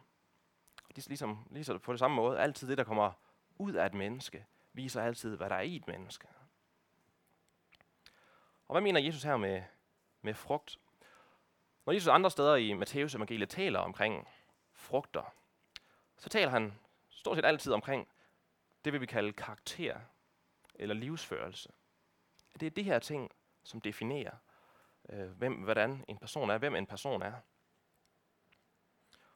Og 0.84 0.96
det 0.96 1.04
er 1.04 1.08
ligesom, 1.08 1.48
ligesom 1.50 1.80
på 1.80 1.92
det 1.92 1.98
samme 1.98 2.14
måde, 2.16 2.38
altid 2.38 2.68
det, 2.68 2.78
der 2.78 2.84
kommer 2.84 3.12
ud 3.56 3.72
af 3.72 3.86
et 3.86 3.94
menneske, 3.94 4.46
viser 4.72 5.02
altid, 5.02 5.36
hvad 5.36 5.50
der 5.50 5.56
er 5.56 5.60
i 5.60 5.76
et 5.76 5.86
menneske. 5.86 6.28
Og 8.68 8.74
hvad 8.74 8.80
mener 8.80 9.00
Jesus 9.00 9.22
her 9.22 9.36
med, 9.36 9.62
med 10.22 10.34
frugt? 10.34 10.78
Når 11.86 11.92
Jesus 11.92 12.08
andre 12.08 12.30
steder 12.30 12.56
i 12.56 12.72
Matteus 12.72 13.14
evangeliet 13.14 13.48
taler 13.48 13.78
omkring 13.78 14.28
frugter, 14.72 15.34
så 16.24 16.30
taler 16.30 16.50
han 16.50 16.78
stort 17.10 17.36
set 17.36 17.44
altid 17.44 17.72
omkring 17.72 18.08
det, 18.84 18.92
vi 18.92 18.98
vil 18.98 19.08
kalde 19.08 19.32
karakter 19.32 20.00
eller 20.74 20.94
livsførelse. 20.94 21.72
Det 22.60 22.66
er 22.66 22.70
det 22.70 22.84
her 22.84 22.98
ting, 22.98 23.30
som 23.62 23.80
definerer, 23.80 24.36
øh, 25.08 25.30
hvem, 25.30 25.54
hvordan 25.54 26.04
en 26.08 26.18
person 26.18 26.50
er, 26.50 26.58
hvem 26.58 26.74
en 26.74 26.86
person 26.86 27.22
er. 27.22 27.32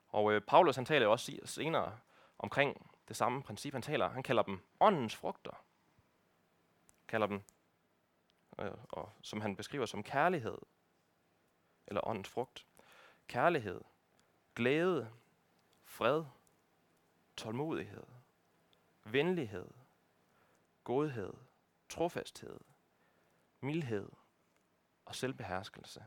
Og 0.07 0.33
øh, 0.33 0.41
Paulus 0.41 0.75
han 0.75 0.85
taler 0.85 1.05
jo 1.05 1.11
også 1.11 1.39
senere 1.45 1.99
omkring 2.39 2.91
det 3.07 3.15
samme 3.15 3.43
princip. 3.43 3.73
Han 3.73 3.81
taler, 3.81 4.09
han 4.09 4.23
kalder 4.23 4.43
dem 4.43 4.65
åndens 4.79 5.15
frugter. 5.15 5.63
Kalder 7.07 7.27
dem, 7.27 7.41
øh, 8.59 8.71
og, 8.89 9.11
som 9.21 9.41
han 9.41 9.55
beskriver 9.55 9.85
som 9.85 10.03
kærlighed, 10.03 10.57
eller 11.87 12.07
åndens 12.07 12.29
frugt. 12.29 12.65
Kærlighed, 13.27 13.81
glæde, 14.55 15.11
fred, 15.83 16.25
tålmodighed, 17.39 18.03
venlighed, 19.03 19.67
godhed, 20.83 21.33
trofasthed, 21.89 22.59
mildhed 23.61 24.09
og 25.05 25.15
selvbeherskelse. 25.15 26.05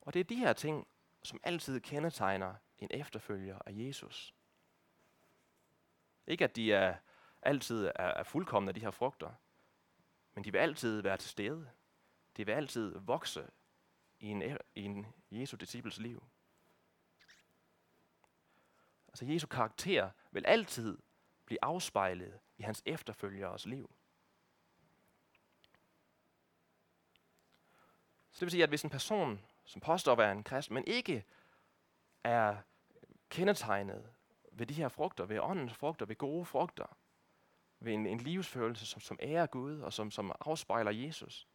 Og 0.00 0.14
det 0.14 0.20
er 0.20 0.24
de 0.24 0.36
her 0.36 0.52
ting, 0.52 0.86
som 1.22 1.40
altid 1.42 1.80
kendetegner 1.80 2.54
en 2.78 2.88
efterfølger 2.90 3.58
af 3.66 3.72
Jesus. 3.74 4.34
Ikke 6.26 6.44
at 6.44 6.56
de 6.56 6.72
er 6.72 6.96
altid 7.42 7.84
er, 7.86 7.92
er 7.96 8.22
fuldkommende, 8.22 8.72
de 8.72 8.80
her 8.80 8.90
frugter, 8.90 9.32
men 10.34 10.44
de 10.44 10.52
vil 10.52 10.58
altid 10.58 11.00
være 11.00 11.16
til 11.16 11.30
stede. 11.30 11.70
De 12.36 12.46
vil 12.46 12.52
altid 12.52 12.98
vokse 12.98 13.50
i 14.20 14.26
en, 14.26 14.42
i 14.74 14.82
en 14.82 15.06
Jesu 15.30 15.56
disciples 15.56 15.98
liv. 15.98 16.22
Altså 19.12 19.24
Jesu 19.24 19.46
karakter 19.46 20.10
vil 20.30 20.46
altid 20.46 20.98
blive 21.44 21.58
afspejlet 21.62 22.40
i 22.58 22.62
hans 22.62 22.82
efterfølgeres 22.86 23.66
liv. 23.66 23.90
Så 28.30 28.40
det 28.40 28.40
vil 28.40 28.50
sige, 28.50 28.62
at 28.62 28.68
hvis 28.68 28.82
en 28.82 28.90
person, 28.90 29.40
som 29.64 29.80
påstår 29.80 30.12
at 30.12 30.18
være 30.18 30.32
en 30.32 30.44
kristen, 30.44 30.74
men 30.74 30.84
ikke 30.86 31.24
er 32.24 32.56
kendetegnet 33.30 34.12
ved 34.52 34.66
de 34.66 34.74
her 34.74 34.88
frugter, 34.88 35.24
ved 35.24 35.40
åndens 35.40 35.74
frugter, 35.74 36.06
ved 36.06 36.16
gode 36.16 36.44
frugter, 36.44 36.96
ved 37.80 37.92
en, 37.92 38.06
en 38.06 38.18
livsfølelse, 38.18 38.86
som, 38.86 39.00
som 39.00 39.18
ærer 39.22 39.46
Gud 39.46 39.80
og 39.80 39.92
som, 39.92 40.10
som 40.10 40.32
afspejler 40.40 40.90
Jesus. 40.90 41.48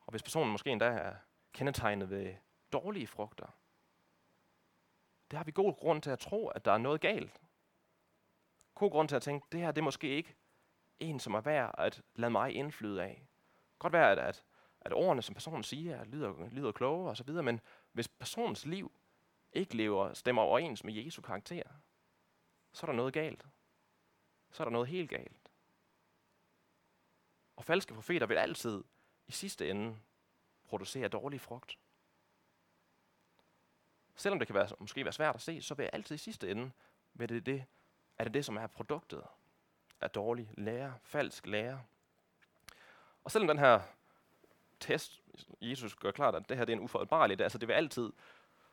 Og 0.00 0.10
hvis 0.10 0.22
personen 0.22 0.52
måske 0.52 0.70
endda 0.70 0.86
er 0.86 1.14
kendetegnet 1.52 2.10
ved 2.10 2.34
dårlige 2.72 3.06
frugter, 3.06 3.46
det 5.30 5.36
har 5.36 5.44
vi 5.44 5.52
god 5.52 5.74
grund 5.74 6.02
til 6.02 6.10
at 6.10 6.18
tro, 6.18 6.48
at 6.48 6.64
der 6.64 6.72
er 6.72 6.78
noget 6.78 7.00
galt. 7.00 7.40
God 8.74 8.90
grund 8.90 9.08
til 9.08 9.16
at 9.16 9.22
tænke, 9.22 9.46
det 9.52 9.60
her 9.60 9.72
det 9.72 9.80
er 9.80 9.84
måske 9.84 10.08
ikke 10.08 10.36
en, 11.00 11.20
som 11.20 11.34
er 11.34 11.40
værd 11.40 11.74
at 11.78 12.02
lade 12.14 12.30
mig 12.30 12.54
indflyde 12.54 13.02
af. 13.02 13.26
Godt 13.78 13.92
være, 13.92 14.12
at, 14.12 14.18
at, 14.18 14.44
at 14.80 14.92
ordene, 14.92 15.22
som 15.22 15.34
personen 15.34 15.62
siger, 15.62 16.04
lyder, 16.04 16.48
lyder 16.48 16.72
kloge 16.72 17.08
og 17.08 17.16
så 17.16 17.24
videre, 17.24 17.42
men 17.42 17.60
hvis 17.92 18.08
personens 18.08 18.66
liv 18.66 18.92
ikke 19.52 19.76
lever, 19.76 20.14
stemmer 20.14 20.42
overens 20.42 20.84
med 20.84 20.94
Jesu 20.94 21.22
karakter, 21.22 21.62
så 22.72 22.86
er 22.86 22.90
der 22.90 22.96
noget 22.96 23.14
galt. 23.14 23.46
Så 24.50 24.62
er 24.62 24.64
der 24.64 24.72
noget 24.72 24.88
helt 24.88 25.10
galt. 25.10 25.50
Og 27.56 27.64
falske 27.64 27.94
profeter 27.94 28.26
vil 28.26 28.34
altid 28.34 28.84
i 29.26 29.32
sidste 29.32 29.70
ende 29.70 29.96
producere 30.64 31.08
dårlig 31.08 31.40
frugt. 31.40 31.78
Selvom 34.16 34.38
det 34.38 34.48
kan 34.48 34.54
være, 34.54 34.68
måske 34.78 35.04
være 35.04 35.12
svært 35.12 35.34
at 35.34 35.40
se, 35.40 35.62
så 35.62 35.74
vil 35.74 35.90
altid 35.92 36.14
i 36.14 36.18
sidste 36.18 36.50
ende 36.50 36.70
vil 37.14 37.28
det 37.28 37.46
det, 37.46 37.64
er 38.18 38.24
det 38.24 38.34
det, 38.34 38.44
som 38.44 38.56
er 38.56 38.66
produktet 38.66 39.22
af 40.00 40.10
dårlig 40.10 40.50
lære, 40.56 40.94
falsk 41.02 41.46
lære. 41.46 41.82
Og 43.24 43.30
selvom 43.30 43.48
den 43.48 43.58
her 43.58 43.80
test, 44.80 45.22
Jesus 45.60 45.94
gør 45.94 46.10
klart, 46.10 46.34
at 46.34 46.48
det 46.48 46.56
her 46.56 46.64
det 46.64 46.72
er 46.72 46.76
en 46.76 46.82
uforholdbarlig, 46.82 47.40
altså 47.40 47.58
det 47.58 47.68
vil 47.68 47.74
altid 47.74 48.12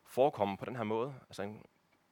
forekomme 0.04 0.58
på 0.58 0.66
den 0.66 0.76
her 0.76 0.84
måde. 0.84 1.16
Altså 1.28 1.44
en 1.44 1.66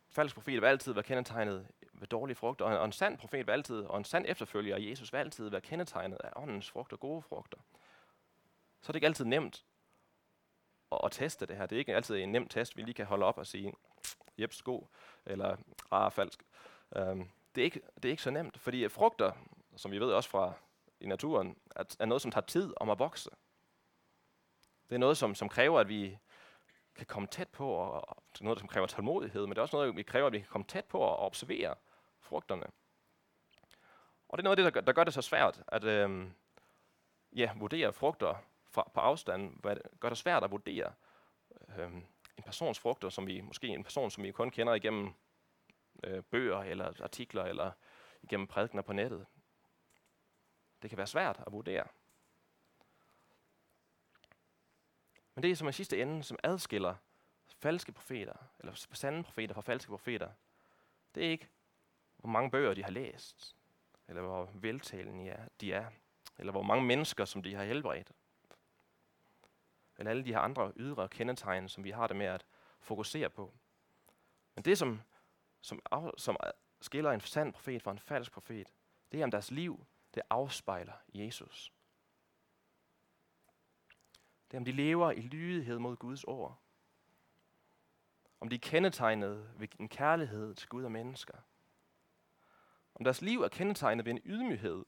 falsk 0.10 0.36
profet 0.36 0.62
vil 0.62 0.68
altid 0.68 0.94
være 0.94 1.04
kendetegnet 1.04 1.68
ved 1.94 2.08
dårlige 2.08 2.36
frugter, 2.36 2.66
og 2.66 2.72
en, 2.72 2.78
og 2.78 2.86
en 2.86 2.92
sand 2.92 3.18
profet 3.18 3.48
vil 3.48 3.54
altid, 3.54 3.82
og 3.82 3.98
en 3.98 4.04
sand 4.04 4.26
efterfølger 4.28 4.76
af 4.76 4.80
Jesus 4.82 5.14
vil 5.14 5.20
altid 5.20 5.50
være 5.50 5.62
kendetegnet 5.62 6.18
af 6.24 6.32
åndens 6.36 6.70
frugter, 6.70 6.98
gode 6.98 7.22
frugter. 7.22 7.58
Så 8.82 8.90
er 8.90 8.92
det 8.92 8.96
ikke 8.96 9.08
altid 9.08 9.26
nemt 9.26 9.66
at, 10.92 11.00
at 11.04 11.12
teste 11.12 11.46
det 11.46 11.56
her. 11.56 11.66
Det 11.66 11.76
er 11.76 11.80
ikke 11.80 11.96
altid 11.96 12.16
en 12.16 12.32
nem 12.32 12.48
test, 12.48 12.78
vi 12.78 12.82
lige 12.82 12.94
kan 12.94 13.06
holde 13.06 13.26
op 13.26 13.38
og 13.38 13.48
sige, 13.48 13.74
jep, 14.38 14.54
sko, 14.54 14.88
eller 15.26 15.58
rar 15.92 16.10
falsk. 16.10 16.44
Um, 17.00 17.30
det, 17.56 17.62
er 17.62 17.66
ikke, 17.66 17.82
det 17.96 18.06
er 18.06 18.10
ikke 18.10 18.24
så 18.24 18.32
nemt, 18.32 18.60
fordi 18.60 18.90
frugter, 18.90 19.32
som 19.76 19.92
vi 19.92 20.00
ved 20.00 20.12
også 20.14 20.30
fra 20.30 20.54
i 21.00 21.08
naturen, 21.08 21.58
at, 21.76 21.96
er 22.00 22.06
noget, 22.06 22.22
som 22.22 22.32
tager 22.32 22.46
tid 22.46 22.74
om 22.78 22.90
at 22.90 23.00
vokse. 23.00 23.30
Det 24.90 24.96
er 24.96 25.00
noget, 25.00 25.18
som, 25.18 25.36
som 25.36 25.50
kræver, 25.50 25.80
at 25.80 25.90
vi 25.90 26.18
kan 26.96 27.06
komme 27.06 27.28
tæt 27.28 27.48
på, 27.48 27.70
og, 27.70 28.10
og 28.10 28.24
det 28.34 28.40
er 28.40 28.44
noget, 28.44 28.60
som 28.60 28.68
kræver 28.68 28.88
tålmodighed, 28.88 29.42
men 29.42 29.50
det 29.50 29.58
er 29.58 29.62
også 29.62 29.76
noget, 29.76 29.96
vi 29.96 30.04
kræver, 30.04 30.28
at 30.28 30.34
vi 30.34 30.40
kan 30.40 30.48
komme 30.48 30.66
tæt 30.68 30.86
på 30.86 31.00
og 31.00 31.20
observere 31.20 31.76
frugterne. 32.20 32.66
Og 34.30 34.38
det 34.38 34.42
er 34.42 34.44
noget 34.44 34.58
af 34.60 34.64
det, 34.64 34.66
der 34.66 34.72
gør, 34.72 34.82
der 34.82 34.94
gør 34.94 35.04
det 35.04 35.14
så 35.14 35.22
svært 35.22 35.64
at 35.68 35.84
øhm, 35.84 36.34
ja, 37.36 37.52
vurdere 37.56 37.94
frugter 37.94 38.36
fra, 38.72 38.92
på 38.94 39.00
afstand, 39.00 39.62
hvad 39.62 39.76
det 39.76 39.84
gør 40.00 40.10
det 40.10 40.18
svært 40.18 40.44
at 40.44 40.52
vurdere 40.52 40.94
øhm, 41.78 42.06
en 42.38 42.44
persons 42.44 42.80
frugter, 42.80 43.10
som 43.10 43.28
vi 43.28 43.42
måske 43.42 43.68
en 43.68 43.84
person, 43.84 44.12
som 44.12 44.24
vi 44.24 44.32
kun 44.32 44.50
kender 44.50 44.74
igennem 44.74 45.14
øh, 46.04 46.24
bøger 46.24 46.60
eller 46.60 47.04
artikler 47.04 47.44
eller 47.44 47.72
igennem 48.22 48.48
prædikner 48.48 48.82
på 48.82 48.94
nettet. 48.94 49.26
Det 50.82 50.90
kan 50.90 50.98
være 50.98 51.08
svært 51.08 51.44
at 51.48 51.54
vurdere. 51.54 51.88
Men 55.36 55.44
det, 55.44 55.58
som 55.58 55.68
i 55.68 55.72
sidste 55.72 56.02
ende, 56.02 56.24
som 56.24 56.40
adskiller 56.44 56.96
falske 57.48 57.92
profeter, 57.92 58.34
eller 58.60 58.74
sande 58.74 59.24
profeter 59.24 59.54
fra 59.54 59.62
falske 59.62 59.90
profeter, 59.90 60.30
det 61.16 61.26
er 61.26 61.30
ikke, 61.30 61.50
hvor 62.18 62.30
mange 62.30 62.52
bøger 62.52 62.74
de 62.74 62.84
har 62.84 62.92
læst, 62.92 63.56
eller 64.08 64.22
hvor 64.22 64.50
veltalende 64.54 65.50
de 65.62 65.74
er, 65.74 65.86
eller 66.38 66.52
hvor 66.52 66.62
mange 66.62 66.86
mennesker, 66.86 67.26
som 67.26 67.44
de 67.44 67.56
har 67.56 67.64
helbredt, 67.64 68.12
eller 70.00 70.12
alle 70.12 70.26
de 70.26 70.34
her 70.34 70.40
andre 70.40 70.74
ydre 70.76 71.10
kendetegn, 71.10 71.70
som 71.70 71.84
vi 71.84 71.92
har 71.92 72.08
det 72.08 72.16
med 72.16 72.26
at 72.26 72.46
fokusere 72.80 73.30
på. 73.30 73.54
Men 74.56 74.66
det, 74.66 74.78
som, 74.78 75.02
som, 75.62 75.80
af, 75.92 76.12
som 76.18 76.38
skiller 76.82 77.12
en 77.12 77.22
sand 77.22 77.54
profet 77.54 77.84
fra 77.84 77.92
en 77.92 78.00
falsk 78.00 78.32
profet, 78.32 78.74
det 79.12 79.20
er, 79.20 79.24
om 79.24 79.32
deres 79.32 79.52
liv 79.52 79.86
det 80.14 80.24
afspejler 80.30 80.94
Jesus. 81.14 81.74
Det 84.52 84.58
er, 84.58 84.60
om 84.60 84.66
de 84.66 84.72
lever 84.72 85.12
i 85.12 85.22
lydighed 85.22 85.80
mod 85.80 85.96
Guds 85.96 86.24
ord. 86.24 86.60
Om 88.40 88.50
de 88.50 88.56
er 88.56 88.60
kendetegnet 88.60 89.52
ved 89.60 89.68
en 89.80 89.90
kærlighed 89.90 90.56
til 90.56 90.70
Gud 90.70 90.84
og 90.84 90.92
mennesker. 90.92 91.38
Om 92.96 93.04
deres 93.04 93.22
liv 93.22 93.42
er 93.42 93.48
kendetegnet 93.48 94.06
ved 94.06 94.12
en 94.12 94.22
ydmyghed, 94.26 94.86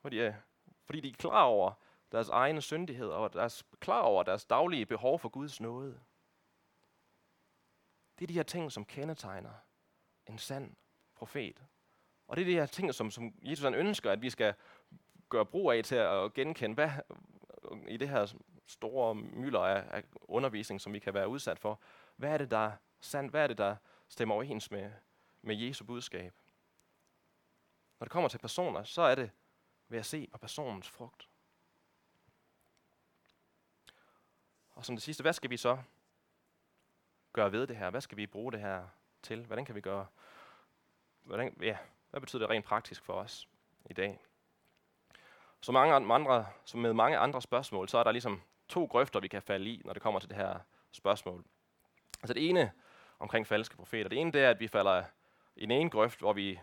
hvor 0.00 0.10
de 0.10 0.22
er, 0.22 0.34
fordi 0.84 1.00
de 1.00 1.08
er 1.08 1.12
klar 1.12 1.42
over 1.42 1.72
deres 2.12 2.28
egne 2.28 2.62
syndighed, 2.62 3.08
og 3.08 3.32
deres, 3.32 3.66
klar 3.80 4.00
over 4.00 4.22
deres 4.22 4.44
daglige 4.44 4.86
behov 4.86 5.18
for 5.18 5.28
Guds 5.28 5.60
nåde. 5.60 6.00
Det 8.18 8.24
er 8.24 8.26
de 8.26 8.34
her 8.34 8.42
ting, 8.42 8.72
som 8.72 8.84
kendetegner 8.84 9.52
en 10.26 10.38
sand 10.38 10.76
profet. 11.14 11.64
Og 12.28 12.36
det 12.36 12.42
er 12.42 12.46
de 12.46 12.54
her 12.54 12.66
ting, 12.66 12.94
som, 12.94 13.10
som 13.10 13.34
Jesus 13.42 13.64
han 13.64 13.74
ønsker, 13.74 14.10
at 14.10 14.22
vi 14.22 14.30
skal 14.30 14.54
gøre 15.28 15.46
brug 15.46 15.72
af 15.72 15.84
til 15.84 15.96
at 15.96 16.34
genkende, 16.34 16.74
hvad, 16.74 16.90
i 17.88 17.96
det 17.96 18.08
her 18.08 18.34
store 18.66 19.14
mylder 19.14 19.60
af, 19.60 19.84
af 19.90 20.04
undervisning, 20.22 20.80
som 20.80 20.92
vi 20.92 20.98
kan 20.98 21.14
være 21.14 21.28
udsat 21.28 21.58
for, 21.58 21.80
hvad 22.16 22.32
er 22.32 22.38
det, 22.38 22.50
der 22.50 22.58
er 22.58 22.72
sandt? 23.00 23.30
Hvad 23.30 23.42
er 23.42 23.46
det, 23.46 23.58
der 23.58 23.76
stemmer 24.08 24.34
overens 24.34 24.70
med, 24.70 24.90
med 25.42 25.56
Jesu 25.56 25.84
budskab? 25.84 26.34
Når 28.00 28.04
det 28.04 28.12
kommer 28.12 28.28
til 28.28 28.38
personer, 28.38 28.82
så 28.82 29.02
er 29.02 29.14
det 29.14 29.30
ved 29.88 29.98
at 29.98 30.06
se 30.06 30.26
på 30.32 30.38
personens 30.38 30.88
frugt. 30.88 31.29
Og 34.80 34.86
som 34.86 34.96
det 34.96 35.02
sidste, 35.02 35.22
hvad 35.22 35.32
skal 35.32 35.50
vi 35.50 35.56
så 35.56 35.78
gøre 37.32 37.52
ved 37.52 37.66
det 37.66 37.76
her? 37.76 37.90
Hvad 37.90 38.00
skal 38.00 38.16
vi 38.16 38.26
bruge 38.26 38.52
det 38.52 38.60
her 38.60 38.82
til? 39.22 39.44
Hvordan 39.44 39.64
kan 39.64 39.74
vi 39.74 39.80
gøre? 39.80 40.06
Hvordan, 41.22 41.56
ja, 41.62 41.76
hvad 42.10 42.20
betyder 42.20 42.42
det 42.42 42.50
rent 42.50 42.64
praktisk 42.64 43.04
for 43.04 43.12
os 43.12 43.48
i 43.90 43.92
dag? 43.92 44.20
Som, 45.60 45.72
mange 45.72 45.94
andre, 45.94 46.46
som 46.64 46.80
med 46.80 46.92
mange 46.92 47.18
andre 47.18 47.42
spørgsmål, 47.42 47.88
så 47.88 47.98
er 47.98 48.04
der 48.04 48.12
ligesom 48.12 48.42
to 48.68 48.84
grøfter, 48.84 49.20
vi 49.20 49.28
kan 49.28 49.42
falde 49.42 49.70
i, 49.70 49.82
når 49.84 49.92
det 49.92 50.02
kommer 50.02 50.20
til 50.20 50.28
det 50.28 50.36
her 50.36 50.58
spørgsmål. 50.92 51.44
Altså 52.22 52.34
det 52.34 52.48
ene 52.48 52.72
omkring 53.18 53.46
falske 53.46 53.76
profeter. 53.76 54.08
Det 54.08 54.18
ene 54.18 54.32
det 54.32 54.40
er, 54.40 54.50
at 54.50 54.60
vi 54.60 54.68
falder 54.68 55.04
i 55.56 55.64
en 55.64 55.70
ene 55.70 55.90
grøft, 55.90 56.18
hvor 56.18 56.32
vi 56.32 56.60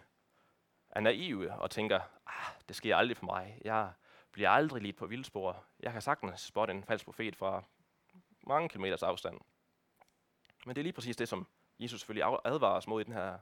er 0.90 1.00
naive 1.00 1.52
og 1.52 1.72
tænker, 1.72 2.00
ah, 2.28 2.54
det 2.68 2.76
sker 2.76 2.96
aldrig 2.96 3.18
for 3.18 3.26
mig. 3.26 3.62
Jeg 3.64 3.92
bliver 4.32 4.50
aldrig 4.50 4.82
lidt 4.82 4.98
på 4.98 5.06
vildspor. 5.06 5.64
Jeg 5.80 5.92
kan 5.92 6.02
sagtens 6.02 6.42
spotte 6.42 6.74
en 6.74 6.84
falsk 6.84 7.06
profet 7.06 7.36
fra 7.36 7.64
mange 8.48 8.70
kilometers 8.70 9.04
afstand. 9.04 9.40
Men 10.66 10.76
det 10.76 10.82
er 10.82 10.84
lige 10.84 10.94
præcis 10.94 11.16
det, 11.16 11.30
som 11.30 11.48
Jesus 11.80 12.00
selvfølgelig 12.00 12.40
advarer 12.46 12.78
os 12.78 12.88
mod 12.88 13.02
i 13.02 13.04
den 13.04 13.14
her 13.14 13.38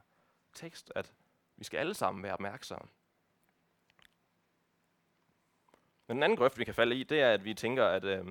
tekst, 0.54 0.92
at 0.94 1.12
vi 1.56 1.64
skal 1.64 1.78
alle 1.78 1.94
sammen 1.94 2.22
være 2.22 2.32
opmærksomme. 2.32 2.88
Men 6.06 6.16
den 6.16 6.22
anden 6.22 6.38
grøft, 6.38 6.58
vi 6.58 6.64
kan 6.64 6.74
falde 6.74 6.96
i, 6.96 7.02
det 7.02 7.20
er, 7.20 7.32
at 7.32 7.44
vi 7.44 7.54
tænker, 7.54 7.86
at 7.86 8.04
øh, 8.04 8.26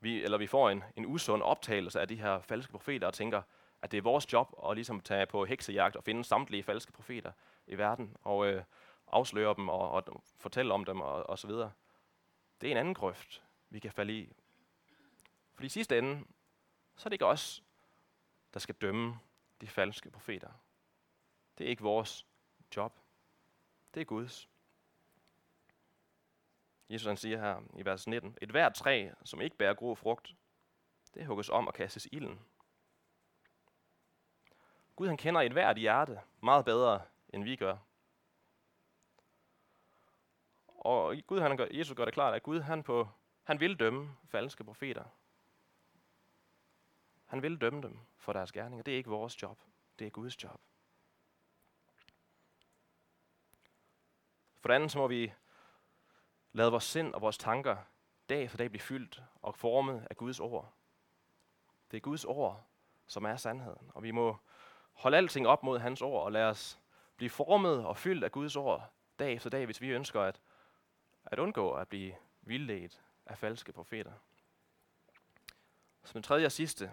vi, 0.00 0.22
eller 0.22 0.38
vi 0.38 0.46
får 0.46 0.70
en, 0.70 0.84
en 0.96 1.06
usund 1.06 1.42
optagelse 1.42 2.00
af 2.00 2.08
de 2.08 2.16
her 2.16 2.40
falske 2.40 2.72
profeter, 2.72 3.06
og 3.06 3.14
tænker, 3.14 3.42
at 3.82 3.92
det 3.92 3.98
er 3.98 4.02
vores 4.02 4.32
job 4.32 4.54
at 4.70 4.74
ligesom 4.76 5.00
tage 5.00 5.26
på 5.26 5.44
heksejagt 5.44 5.96
og 5.96 6.04
finde 6.04 6.24
samtlige 6.24 6.62
falske 6.62 6.92
profeter 6.92 7.32
i 7.66 7.78
verden, 7.78 8.16
og 8.22 8.46
øh, 8.46 8.62
afsløre 9.06 9.54
dem 9.54 9.68
og, 9.68 9.90
og 9.90 10.22
fortælle 10.38 10.74
om 10.74 10.84
dem 10.84 11.00
og, 11.00 11.30
og 11.30 11.38
så 11.38 11.46
videre. 11.46 11.72
Det 12.60 12.66
er 12.66 12.70
en 12.70 12.76
anden 12.76 12.94
grøft, 12.94 13.42
vi 13.70 13.78
kan 13.78 13.92
falde 13.92 14.12
i. 14.12 14.32
For 15.58 15.64
i 15.64 15.68
sidste 15.68 15.98
ende, 15.98 16.24
så 16.96 17.06
er 17.06 17.08
det 17.08 17.14
ikke 17.14 17.26
os, 17.26 17.62
der 18.54 18.60
skal 18.60 18.74
dømme 18.74 19.18
de 19.60 19.66
falske 19.66 20.10
profeter. 20.10 20.50
Det 21.58 21.66
er 21.66 21.70
ikke 21.70 21.82
vores 21.82 22.26
job. 22.76 22.98
Det 23.94 24.00
er 24.00 24.04
Guds. 24.04 24.48
Jesus 26.88 27.06
han 27.06 27.16
siger 27.16 27.38
her 27.38 27.60
i 27.76 27.84
vers 27.84 28.06
19, 28.06 28.38
et 28.42 28.50
hvert 28.50 28.74
træ, 28.74 29.10
som 29.24 29.40
ikke 29.40 29.56
bærer 29.56 29.74
god 29.74 29.96
frugt, 29.96 30.34
det 31.14 31.26
hugges 31.26 31.48
om 31.48 31.66
og 31.66 31.74
kastes 31.74 32.06
i 32.06 32.08
ilden. 32.12 32.40
Gud 34.96 35.06
han 35.06 35.16
kender 35.16 35.40
et 35.40 35.52
hvert 35.52 35.76
hjerte 35.76 36.20
meget 36.42 36.64
bedre, 36.64 37.02
end 37.28 37.44
vi 37.44 37.56
gør. 37.56 37.76
Og 40.68 41.16
Gud, 41.26 41.40
han 41.40 41.56
gør, 41.56 41.66
Jesus 41.70 41.96
gør 41.96 42.04
det 42.04 42.14
klart, 42.14 42.34
at 42.34 42.42
Gud 42.42 42.60
han, 42.60 42.82
på, 42.82 43.08
han 43.44 43.60
vil 43.60 43.78
dømme 43.78 44.16
falske 44.28 44.64
profeter. 44.64 45.04
Han 47.28 47.42
vil 47.42 47.60
dømme 47.60 47.82
dem 47.82 47.98
for 48.16 48.32
deres 48.32 48.52
gerninger. 48.52 48.82
Det 48.82 48.92
er 48.92 48.96
ikke 48.96 49.10
vores 49.10 49.42
job. 49.42 49.58
Det 49.98 50.06
er 50.06 50.10
Guds 50.10 50.44
job. 50.44 50.60
For 54.60 54.68
det 54.68 54.74
andet 54.74 54.92
så 54.92 54.98
må 54.98 55.08
vi 55.08 55.32
lade 56.52 56.70
vores 56.70 56.84
sind 56.84 57.14
og 57.14 57.20
vores 57.20 57.38
tanker 57.38 57.76
dag 58.28 58.50
for 58.50 58.56
dag 58.56 58.70
blive 58.70 58.80
fyldt 58.80 59.22
og 59.42 59.54
formet 59.54 60.06
af 60.10 60.16
Guds 60.16 60.40
ord. 60.40 60.72
Det 61.90 61.96
er 61.96 62.00
Guds 62.00 62.24
ord, 62.24 62.64
som 63.06 63.24
er 63.24 63.36
sandheden. 63.36 63.90
Og 63.94 64.02
vi 64.02 64.10
må 64.10 64.36
holde 64.92 65.16
alting 65.16 65.46
op 65.46 65.62
mod 65.62 65.78
hans 65.78 66.02
ord 66.02 66.24
og 66.24 66.32
lade 66.32 66.50
os 66.50 66.78
blive 67.16 67.30
formet 67.30 67.86
og 67.86 67.96
fyldt 67.96 68.24
af 68.24 68.32
Guds 68.32 68.56
ord 68.56 68.92
dag 69.18 69.34
efter 69.34 69.50
dag, 69.50 69.64
hvis 69.64 69.80
vi 69.80 69.88
ønsker 69.88 70.22
at, 70.22 70.40
at 71.24 71.38
undgå 71.38 71.72
at 71.72 71.88
blive 71.88 72.14
vildledt 72.42 73.02
af 73.26 73.38
falske 73.38 73.72
profeter. 73.72 74.12
Som 76.04 76.12
den 76.12 76.22
tredje 76.22 76.46
og 76.46 76.52
sidste, 76.52 76.92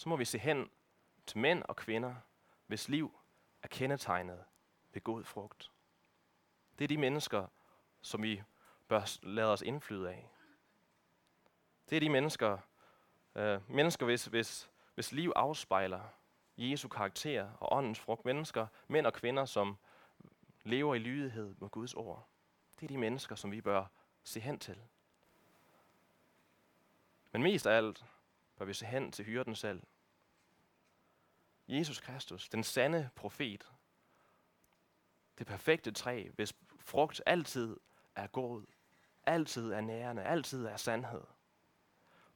så 0.00 0.08
må 0.08 0.16
vi 0.16 0.24
se 0.24 0.38
hen 0.38 0.70
til 1.26 1.38
mænd 1.38 1.62
og 1.62 1.76
kvinder, 1.76 2.14
hvis 2.66 2.88
liv 2.88 3.18
er 3.62 3.68
kendetegnet 3.68 4.44
ved 4.92 5.04
god 5.04 5.24
frugt. 5.24 5.70
Det 6.78 6.84
er 6.84 6.88
de 6.88 6.98
mennesker, 6.98 7.46
som 8.02 8.22
vi 8.22 8.42
bør 8.88 9.18
lade 9.22 9.52
os 9.52 9.62
indflyde 9.62 10.10
af. 10.10 10.30
Det 11.90 11.96
er 11.96 12.00
de 12.00 12.08
mennesker, 12.08 12.58
øh, 13.34 13.70
mennesker 13.70 14.06
hvis, 14.06 14.24
hvis, 14.24 14.70
hvis 14.94 15.12
liv 15.12 15.32
afspejler 15.36 16.02
Jesu 16.56 16.88
karakter 16.88 17.50
og 17.52 17.76
åndens 17.76 17.98
frugt. 17.98 18.24
Mennesker, 18.24 18.66
mænd 18.88 19.06
og 19.06 19.12
kvinder, 19.12 19.44
som 19.44 19.76
lever 20.64 20.94
i 20.94 20.98
lydighed 20.98 21.54
med 21.58 21.68
Guds 21.68 21.94
ord. 21.94 22.28
Det 22.74 22.82
er 22.82 22.88
de 22.88 22.98
mennesker, 22.98 23.34
som 23.34 23.52
vi 23.52 23.60
bør 23.60 23.84
se 24.24 24.40
hen 24.40 24.58
til. 24.58 24.78
Men 27.32 27.42
mest 27.42 27.66
af 27.66 27.76
alt 27.76 28.04
bør 28.60 28.66
vi 28.66 28.74
se 28.74 28.86
hen 28.86 29.12
til 29.12 29.24
hyrden 29.24 29.56
selv. 29.56 29.82
Jesus 31.68 32.00
Kristus, 32.00 32.48
den 32.48 32.64
sande 32.64 33.10
profet. 33.16 33.72
Det 35.38 35.46
perfekte 35.46 35.92
træ, 35.92 36.28
hvis 36.34 36.54
frugt 36.78 37.22
altid 37.26 37.76
er 38.14 38.26
god, 38.26 38.66
altid 39.26 39.72
er 39.72 39.80
nærende, 39.80 40.22
altid 40.22 40.66
er 40.66 40.76
sandhed. 40.76 41.24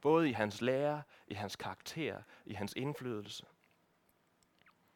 Både 0.00 0.28
i 0.28 0.32
hans 0.32 0.60
lære, 0.60 1.02
i 1.26 1.34
hans 1.34 1.56
karakter, 1.56 2.22
i 2.44 2.54
hans 2.54 2.72
indflydelse. 2.76 3.46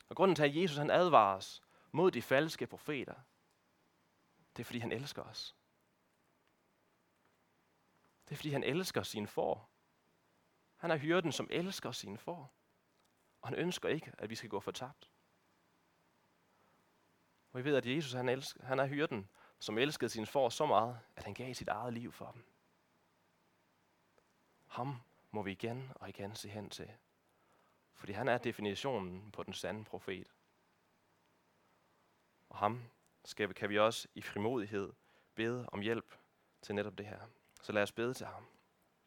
Og 0.08 0.16
grunden 0.16 0.34
til, 0.34 0.42
at 0.42 0.56
Jesus 0.56 0.76
han 0.76 0.90
advarer 0.90 1.36
os 1.36 1.62
mod 1.92 2.10
de 2.10 2.22
falske 2.22 2.66
profeter, 2.66 3.14
det 4.56 4.62
er, 4.62 4.64
fordi 4.64 4.78
han 4.78 4.92
elsker 4.92 5.22
os. 5.22 5.56
Det 8.24 8.32
er, 8.32 8.36
fordi 8.36 8.50
han 8.50 8.64
elsker 8.64 9.02
sin 9.02 9.26
får. 9.26 9.77
Han 10.78 10.90
er 10.90 10.96
hyrden, 10.96 11.32
som 11.32 11.48
elsker 11.50 11.92
sine 11.92 12.18
får. 12.18 12.52
Og 13.40 13.48
han 13.48 13.58
ønsker 13.58 13.88
ikke, 13.88 14.12
at 14.18 14.30
vi 14.30 14.34
skal 14.34 14.50
gå 14.50 14.60
fortabt. 14.60 15.10
Og 17.52 17.58
vi 17.58 17.64
ved, 17.64 17.76
at 17.76 17.86
Jesus 17.86 18.12
han, 18.12 18.28
elsker, 18.28 18.64
han 18.64 18.78
er 18.78 18.86
hyrden, 18.86 19.28
som 19.58 19.78
elskede 19.78 20.10
sine 20.10 20.26
får 20.26 20.48
så 20.48 20.66
meget, 20.66 21.00
at 21.16 21.24
han 21.24 21.34
gav 21.34 21.54
sit 21.54 21.68
eget 21.68 21.92
liv 21.92 22.12
for 22.12 22.30
dem. 22.30 22.44
Ham 24.66 25.00
må 25.30 25.42
vi 25.42 25.52
igen 25.52 25.92
og 25.94 26.08
igen 26.08 26.36
se 26.36 26.48
hen 26.48 26.70
til. 26.70 26.90
Fordi 27.92 28.12
han 28.12 28.28
er 28.28 28.38
definitionen 28.38 29.30
på 29.30 29.42
den 29.42 29.52
sande 29.52 29.84
profet. 29.84 30.28
Og 32.48 32.58
ham 32.58 32.82
skal, 33.24 33.54
kan 33.54 33.68
vi 33.68 33.78
også 33.78 34.08
i 34.14 34.22
frimodighed 34.22 34.92
bede 35.34 35.68
om 35.72 35.80
hjælp 35.80 36.18
til 36.62 36.74
netop 36.74 36.98
det 36.98 37.06
her. 37.06 37.20
Så 37.62 37.72
lad 37.72 37.82
os 37.82 37.92
bede 37.92 38.14
til 38.14 38.26
ham. 38.26 38.46